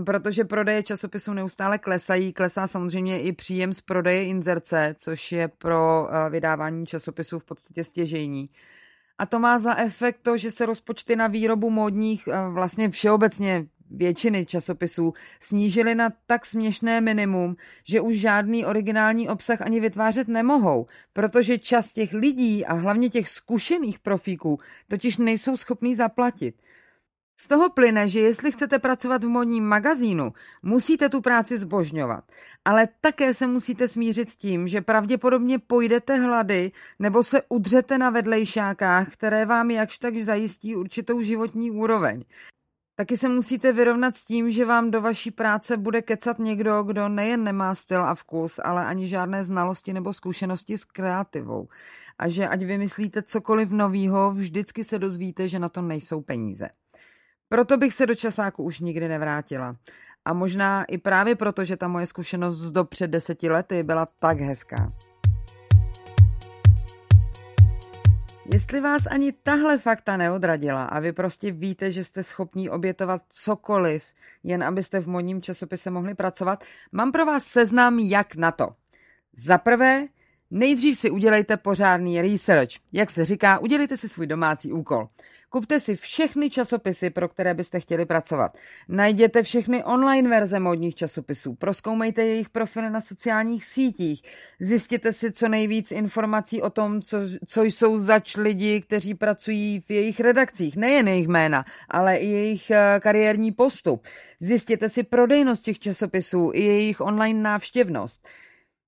protože 0.04 0.44
prodeje 0.44 0.82
časopisů 0.82 1.32
neustále 1.32 1.78
klesají. 1.78 2.32
Klesá 2.32 2.66
samozřejmě 2.66 3.20
i 3.20 3.32
příjem 3.32 3.72
z 3.72 3.80
prodeje 3.80 4.24
inzerce, 4.24 4.94
což 4.98 5.32
je 5.32 5.48
pro 5.48 6.08
eh, 6.10 6.30
vydávání 6.30 6.86
časopisů 6.86 7.38
v 7.38 7.44
podstatě 7.44 7.84
stěžejní. 7.84 8.46
A 9.18 9.26
to 9.26 9.38
má 9.38 9.58
za 9.58 9.76
efekt 9.76 10.18
to, 10.22 10.36
že 10.36 10.50
se 10.50 10.66
rozpočty 10.66 11.16
na 11.16 11.26
výrobu 11.26 11.70
módních, 11.70 12.28
eh, 12.28 12.48
vlastně 12.48 12.90
všeobecně 12.90 13.66
většiny 13.90 14.46
časopisů 14.46 15.14
snížili 15.40 15.94
na 15.94 16.12
tak 16.26 16.46
směšné 16.46 17.00
minimum, 17.00 17.56
že 17.84 18.00
už 18.00 18.16
žádný 18.16 18.64
originální 18.66 19.28
obsah 19.28 19.62
ani 19.62 19.80
vytvářet 19.80 20.28
nemohou, 20.28 20.86
protože 21.12 21.58
čas 21.58 21.92
těch 21.92 22.12
lidí 22.12 22.66
a 22.66 22.72
hlavně 22.72 23.10
těch 23.10 23.28
zkušených 23.28 23.98
profíků 23.98 24.58
totiž 24.88 25.16
nejsou 25.16 25.56
schopní 25.56 25.94
zaplatit. 25.94 26.54
Z 27.38 27.48
toho 27.48 27.70
plyne, 27.70 28.08
že 28.08 28.20
jestli 28.20 28.52
chcete 28.52 28.78
pracovat 28.78 29.24
v 29.24 29.28
modním 29.28 29.64
magazínu, 29.64 30.32
musíte 30.62 31.08
tu 31.08 31.20
práci 31.20 31.58
zbožňovat. 31.58 32.24
Ale 32.64 32.88
také 33.00 33.34
se 33.34 33.46
musíte 33.46 33.88
smířit 33.88 34.30
s 34.30 34.36
tím, 34.36 34.68
že 34.68 34.80
pravděpodobně 34.80 35.58
pojdete 35.58 36.16
hlady 36.16 36.72
nebo 36.98 37.22
se 37.22 37.42
udřete 37.48 37.98
na 37.98 38.10
vedlejšákách, 38.10 39.08
které 39.08 39.46
vám 39.46 39.70
jakž 39.70 39.98
tak 39.98 40.16
zajistí 40.16 40.76
určitou 40.76 41.20
životní 41.20 41.70
úroveň. 41.70 42.24
Taky 42.98 43.16
se 43.16 43.28
musíte 43.28 43.72
vyrovnat 43.72 44.16
s 44.16 44.24
tím, 44.24 44.50
že 44.50 44.64
vám 44.64 44.90
do 44.90 45.00
vaší 45.00 45.30
práce 45.30 45.76
bude 45.76 46.02
kecat 46.02 46.38
někdo, 46.38 46.82
kdo 46.82 47.08
nejen 47.08 47.44
nemá 47.44 47.74
styl 47.74 48.04
a 48.04 48.14
vkus, 48.14 48.60
ale 48.64 48.86
ani 48.86 49.08
žádné 49.08 49.44
znalosti 49.44 49.92
nebo 49.92 50.12
zkušenosti 50.12 50.78
s 50.78 50.84
kreativou. 50.84 51.68
A 52.18 52.28
že 52.28 52.48
ať 52.48 52.62
vymyslíte 52.62 53.22
cokoliv 53.22 53.70
novýho, 53.70 54.30
vždycky 54.30 54.84
se 54.84 54.98
dozvíte, 54.98 55.48
že 55.48 55.58
na 55.58 55.68
to 55.68 55.82
nejsou 55.82 56.20
peníze. 56.20 56.68
Proto 57.48 57.76
bych 57.76 57.94
se 57.94 58.06
do 58.06 58.14
časáku 58.14 58.62
už 58.62 58.80
nikdy 58.80 59.08
nevrátila. 59.08 59.76
A 60.24 60.32
možná 60.32 60.84
i 60.84 60.98
právě 60.98 61.34
proto, 61.34 61.64
že 61.64 61.76
ta 61.76 61.88
moje 61.88 62.06
zkušenost 62.06 62.56
z 62.56 62.70
do 62.70 62.84
před 62.84 63.06
deseti 63.06 63.50
lety 63.50 63.82
byla 63.82 64.06
tak 64.18 64.40
hezká. 64.40 64.92
Jestli 68.52 68.80
vás 68.80 69.06
ani 69.06 69.32
tahle 69.32 69.78
fakta 69.78 70.16
neodradila 70.16 70.84
a 70.84 71.00
vy 71.00 71.12
prostě 71.12 71.52
víte, 71.52 71.90
že 71.90 72.04
jste 72.04 72.22
schopní 72.22 72.70
obětovat 72.70 73.22
cokoliv, 73.28 74.04
jen 74.42 74.64
abyste 74.64 75.00
v 75.00 75.08
modním 75.08 75.42
časopise 75.42 75.90
mohli 75.90 76.14
pracovat, 76.14 76.64
mám 76.92 77.12
pro 77.12 77.26
vás 77.26 77.44
seznam, 77.44 77.98
jak 77.98 78.36
na 78.36 78.52
to. 78.52 78.68
Za 79.36 79.58
prvé, 79.58 80.06
nejdřív 80.50 80.98
si 80.98 81.10
udělejte 81.10 81.56
pořádný 81.56 82.22
research. 82.22 82.70
Jak 82.92 83.10
se 83.10 83.24
říká, 83.24 83.58
udělejte 83.58 83.96
si 83.96 84.08
svůj 84.08 84.26
domácí 84.26 84.72
úkol. 84.72 85.08
Kupte 85.48 85.80
si 85.80 85.96
všechny 85.96 86.50
časopisy, 86.50 87.10
pro 87.10 87.28
které 87.28 87.54
byste 87.54 87.80
chtěli 87.80 88.06
pracovat. 88.06 88.58
Najděte 88.88 89.42
všechny 89.42 89.84
online 89.84 90.28
verze 90.28 90.60
módních 90.60 90.94
časopisů, 90.94 91.54
proskoumejte 91.54 92.22
jejich 92.22 92.50
profily 92.50 92.90
na 92.90 93.00
sociálních 93.00 93.64
sítích, 93.64 94.22
zjistěte 94.60 95.12
si 95.12 95.32
co 95.32 95.48
nejvíc 95.48 95.90
informací 95.90 96.62
o 96.62 96.70
tom, 96.70 97.02
co, 97.02 97.18
co 97.46 97.62
jsou 97.62 97.98
zač 97.98 98.36
lidi, 98.36 98.80
kteří 98.80 99.14
pracují 99.14 99.80
v 99.80 99.90
jejich 99.90 100.20
redakcích, 100.20 100.76
nejen 100.76 101.08
jejich 101.08 101.28
jména, 101.28 101.64
ale 101.88 102.16
i 102.16 102.26
jejich 102.26 102.70
eh, 102.70 103.00
kariérní 103.02 103.52
postup. 103.52 104.06
Zjistěte 104.40 104.88
si 104.88 105.02
prodejnost 105.02 105.64
těch 105.64 105.78
časopisů 105.78 106.50
i 106.54 106.62
jejich 106.62 107.00
online 107.00 107.40
návštěvnost. 107.40 108.28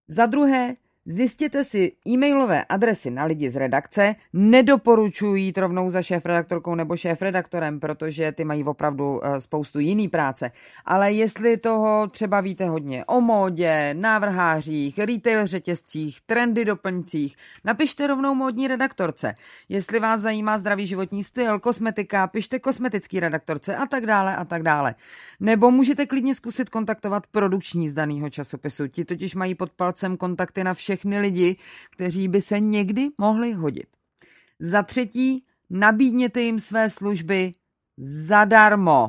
Za 0.09 0.27
druhé, 0.27 0.75
Zjistěte 1.11 1.65
si 1.65 1.93
e-mailové 2.09 2.65
adresy 2.65 3.11
na 3.11 3.25
lidi 3.25 3.51
z 3.51 3.57
redakce, 3.57 4.15
nedoporučuji 4.33 5.43
jít 5.43 5.59
rovnou 5.59 5.91
za 5.91 6.03
šéf-redaktorkou 6.03 6.75
nebo 6.75 6.97
šéf-redaktorem, 6.97 7.81
protože 7.81 8.33
ty 8.33 8.45
mají 8.45 8.65
opravdu 8.65 9.21
eh, 9.25 9.41
spoustu 9.41 9.79
jiný 9.79 10.09
práce. 10.09 10.51
Ale 10.85 11.13
jestli 11.13 11.57
toho 11.57 12.09
třeba 12.09 12.41
víte 12.41 12.69
hodně 12.69 13.05
o 13.05 13.21
módě, 13.21 13.95
návrhářích, 13.99 14.99
retail 14.99 15.47
řetězcích, 15.47 16.21
trendy 16.27 16.65
doplňcích, 16.65 17.37
napište 17.65 18.07
rovnou 18.07 18.35
módní 18.35 18.69
redaktorce. 18.69 19.35
Jestli 19.69 20.01
vás 20.01 20.21
zajímá 20.21 20.59
zdravý 20.59 20.87
životní 20.87 21.25
styl, 21.25 21.61
kosmetika, 21.61 22.27
pište 22.27 22.59
kosmetický 22.59 23.21
redaktorce 23.21 23.77
a 23.77 23.87
tak 23.87 24.07
dále 24.07 24.37
a 24.37 24.45
tak 24.45 24.63
dále. 24.63 24.95
Nebo 25.41 25.71
můžete 25.71 26.07
klidně 26.07 26.35
zkusit 26.35 26.71
kontaktovat 26.71 27.27
produkční 27.27 27.89
z 27.89 27.95
daného 27.95 28.31
časopisu. 28.31 28.89
Ti 28.89 29.05
totiž 29.05 29.35
mají 29.35 29.55
pod 29.55 29.71
palcem 29.71 30.17
kontakty 30.17 30.65
na 30.65 30.75
všech 30.75 30.98
všechny 30.99 31.19
lidi, 31.21 31.57
kteří 31.91 32.29
by 32.29 32.43
se 32.43 32.61
někdy 32.61 33.09
mohli 33.19 33.53
hodit. 33.53 33.89
Za 34.59 34.83
třetí, 34.83 35.45
nabídněte 35.71 36.41
jim 36.41 36.61
své 36.61 36.91
služby 36.91 37.51
zadarmo. 37.99 39.09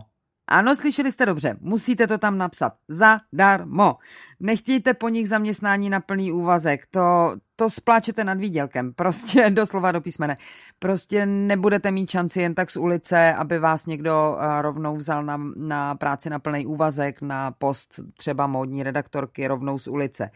Ano, 0.52 0.76
slyšeli 0.76 1.12
jste 1.12 1.26
dobře, 1.26 1.58
musíte 1.62 2.08
to 2.08 2.18
tam 2.18 2.38
napsat. 2.38 2.74
Zadarmo. 2.88 3.96
Nechtějte 4.40 4.94
po 4.94 5.10
nich 5.10 5.30
zaměstnání 5.30 5.90
na 5.90 6.00
plný 6.00 6.32
úvazek, 6.32 6.86
to, 6.92 7.36
to 7.56 7.70
spláčete 7.70 8.24
nad 8.24 8.38
výdělkem, 8.38 8.94
prostě 8.94 9.50
doslova 9.54 9.92
do 9.92 10.02
písmene. 10.02 10.38
Prostě 10.80 11.26
nebudete 11.26 11.92
mít 11.92 12.10
šanci 12.10 12.42
jen 12.42 12.56
tak 12.56 12.72
z 12.72 12.78
ulice, 12.78 13.34
aby 13.34 13.60
vás 13.60 13.86
někdo 13.86 14.38
eh, 14.40 14.62
rovnou 14.62 14.96
vzal 14.96 15.24
na, 15.24 15.38
na 15.56 15.96
práci 15.96 16.30
na 16.30 16.40
plný 16.40 16.66
úvazek, 16.66 17.22
na 17.22 17.52
post 17.52 18.00
třeba 18.18 18.48
módní 18.48 18.84
redaktorky 18.84 19.48
rovnou 19.48 19.80
z 19.80 19.88
ulice. 19.88 20.30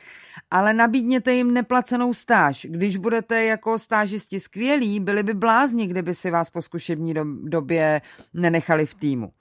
Ale 0.52 0.74
nabídněte 0.74 1.34
jim 1.34 1.54
neplacenou 1.54 2.14
stáž. 2.14 2.68
Když 2.70 2.98
budete 2.98 3.44
jako 3.44 3.80
stážisti 3.80 4.40
skvělí, 4.40 5.00
byli 5.00 5.24
by 5.24 5.34
blázni, 5.34 5.88
kdyby 5.88 6.16
si 6.16 6.32
vás 6.32 6.50
po 6.50 6.62
zkušební 6.62 7.14
době 7.44 8.02
nenechali 8.34 8.86
v 8.86 8.96
týmu. 8.96 9.32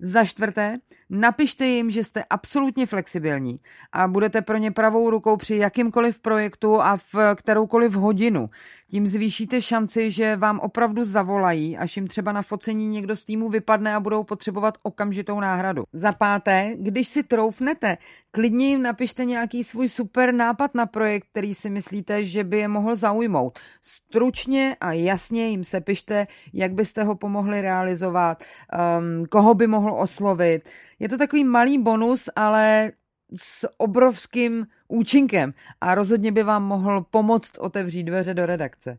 Za 0.00 0.24
čtvrté, 0.24 0.78
napište 1.10 1.66
jim, 1.66 1.90
že 1.90 2.04
jste 2.04 2.24
absolutně 2.30 2.86
flexibilní 2.86 3.60
a 3.92 4.08
budete 4.08 4.42
pro 4.42 4.56
ně 4.56 4.70
pravou 4.70 5.10
rukou 5.10 5.36
při 5.36 5.56
jakýmkoliv 5.56 6.20
projektu 6.20 6.80
a 6.80 6.96
v 6.96 7.14
kteroukoliv 7.34 7.92
hodinu. 7.92 8.50
Tím 8.90 9.06
zvýšíte 9.06 9.62
šanci, 9.62 10.10
že 10.10 10.36
vám 10.36 10.60
opravdu 10.60 11.04
zavolají, 11.04 11.76
až 11.76 11.96
jim 11.96 12.06
třeba 12.06 12.32
na 12.32 12.42
focení 12.42 12.88
někdo 12.88 13.16
z 13.16 13.24
týmu 13.24 13.48
vypadne 13.48 13.94
a 13.94 14.00
budou 14.00 14.24
potřebovat 14.24 14.74
okamžitou 14.82 15.40
náhradu. 15.40 15.84
Za 15.92 16.12
páté, 16.12 16.74
když 16.78 17.08
si 17.08 17.22
troufnete, 17.22 17.98
klidně 18.30 18.68
jim 18.68 18.82
napište 18.82 19.24
nějaký 19.24 19.64
svůj 19.64 19.88
super 19.88 20.34
nápad 20.34 20.74
na 20.74 20.86
projekt, 20.86 21.26
který 21.30 21.54
si 21.54 21.70
myslíte, 21.70 22.24
že 22.24 22.44
by 22.44 22.58
je 22.58 22.68
mohl 22.68 22.96
zaujmout. 22.96 23.58
Stručně 23.82 24.76
a 24.80 24.92
jasně 24.92 25.48
jim 25.48 25.64
se 25.64 25.80
pište, 25.80 26.26
jak 26.52 26.72
byste 26.72 27.04
ho 27.04 27.14
pomohli 27.14 27.60
realizovat, 27.60 28.42
um, 28.42 29.26
koho 29.26 29.54
by 29.54 29.66
mohl 29.66 29.92
oslovit. 29.92 30.68
Je 30.98 31.08
to 31.08 31.18
takový 31.18 31.44
malý 31.44 31.78
bonus, 31.78 32.28
ale 32.36 32.92
s 33.36 33.68
obrovským 33.76 34.66
účinkem 34.88 35.54
a 35.80 35.94
rozhodně 35.94 36.32
by 36.32 36.42
vám 36.42 36.64
mohl 36.64 37.06
pomoct 37.10 37.58
otevřít 37.58 38.04
dveře 38.04 38.34
do 38.34 38.46
redakce. 38.46 38.98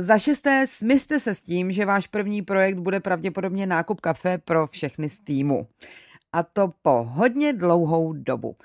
Za 0.00 0.18
šesté, 0.18 0.66
smyste 0.66 1.20
se 1.20 1.34
s 1.34 1.42
tím, 1.42 1.72
že 1.72 1.84
váš 1.84 2.06
první 2.06 2.42
projekt 2.42 2.78
bude 2.78 3.00
pravděpodobně 3.00 3.66
nákup 3.66 4.00
kafe 4.00 4.38
pro 4.38 4.66
všechny 4.66 5.08
z 5.08 5.18
týmu. 5.18 5.66
A 6.32 6.42
to 6.42 6.72
po 6.82 7.04
hodně 7.08 7.52
dlouhou 7.52 8.12
dobu. 8.12 8.56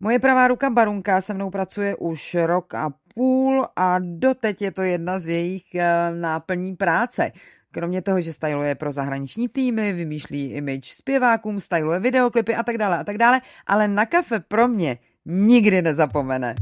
Moje 0.00 0.18
pravá 0.18 0.48
ruka 0.48 0.70
Barunka 0.70 1.20
se 1.20 1.34
mnou 1.34 1.50
pracuje 1.50 1.96
už 1.96 2.36
rok 2.46 2.74
a 2.74 2.90
půl 3.14 3.66
a 3.76 3.98
doteď 3.98 4.62
je 4.62 4.70
to 4.70 4.82
jedna 4.82 5.18
z 5.18 5.26
jejich 5.26 5.74
eh, 5.74 6.10
náplní 6.14 6.76
práce. 6.76 7.32
Kromě 7.72 8.02
toho, 8.02 8.20
že 8.20 8.32
styluje 8.32 8.74
pro 8.74 8.92
zahraniční 8.92 9.48
týmy, 9.48 9.92
vymýšlí 9.92 10.52
image 10.52 10.92
zpěvákům, 10.92 11.60
styluje 11.60 12.00
videoklipy 12.00 12.54
a 12.54 12.62
tak 12.62 12.78
dále 12.78 12.98
a 12.98 13.04
tak 13.04 13.18
dále, 13.18 13.40
ale 13.66 13.88
na 13.88 14.06
kafe 14.06 14.40
pro 14.40 14.68
mě 14.68 14.98
nikdy 15.24 15.82
nezapomene. 15.82 16.54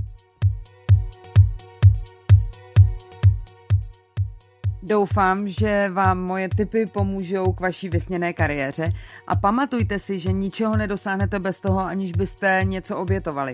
Doufám, 4.89 5.49
že 5.49 5.91
vám 5.93 6.19
moje 6.19 6.49
tipy 6.49 6.87
pomůžou 6.87 7.53
k 7.53 7.61
vaší 7.61 7.89
vysněné 7.89 8.33
kariéře 8.33 8.89
a 9.27 9.37
pamatujte 9.37 9.99
si, 9.99 10.19
že 10.19 10.33
ničeho 10.33 10.77
nedosáhnete 10.77 11.39
bez 11.39 11.59
toho, 11.59 11.81
aniž 11.81 12.13
byste 12.13 12.61
něco 12.65 12.97
obětovali. 12.97 13.53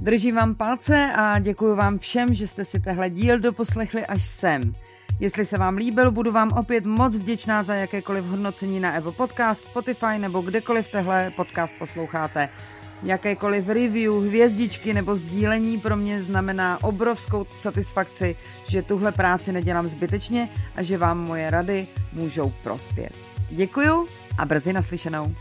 Držím 0.00 0.34
vám 0.34 0.54
palce 0.54 1.10
a 1.16 1.38
děkuji 1.38 1.76
vám 1.76 1.98
všem, 1.98 2.34
že 2.34 2.46
jste 2.46 2.64
si 2.64 2.80
tehle 2.80 3.10
díl 3.10 3.38
doposlechli 3.38 4.06
až 4.06 4.24
sem. 4.24 4.74
Jestli 5.20 5.46
se 5.46 5.58
vám 5.58 5.76
líbil, 5.76 6.10
budu 6.10 6.32
vám 6.32 6.48
opět 6.48 6.84
moc 6.84 7.16
vděčná 7.16 7.62
za 7.62 7.74
jakékoliv 7.74 8.24
hodnocení 8.24 8.80
na 8.80 8.90
Apple 8.90 9.12
Podcast, 9.12 9.62
Spotify 9.62 10.18
nebo 10.18 10.40
kdekoliv 10.40 10.88
tehle 10.88 11.32
podcast 11.36 11.74
posloucháte. 11.78 12.48
Jakékoliv 13.02 13.68
review, 13.68 14.12
hvězdičky 14.12 14.94
nebo 14.94 15.16
sdílení 15.16 15.78
pro 15.80 15.96
mě 15.96 16.22
znamená 16.22 16.84
obrovskou 16.84 17.46
satisfakci, 17.50 18.36
že 18.68 18.82
tuhle 18.82 19.12
práci 19.12 19.52
nedělám 19.52 19.86
zbytečně 19.86 20.48
a 20.76 20.82
že 20.82 20.98
vám 20.98 21.18
moje 21.18 21.50
rady 21.50 21.86
můžou 22.12 22.52
prospět. 22.62 23.12
Děkuju 23.50 24.06
a 24.38 24.44
brzy 24.44 24.72
naslyšenou. 24.72 25.34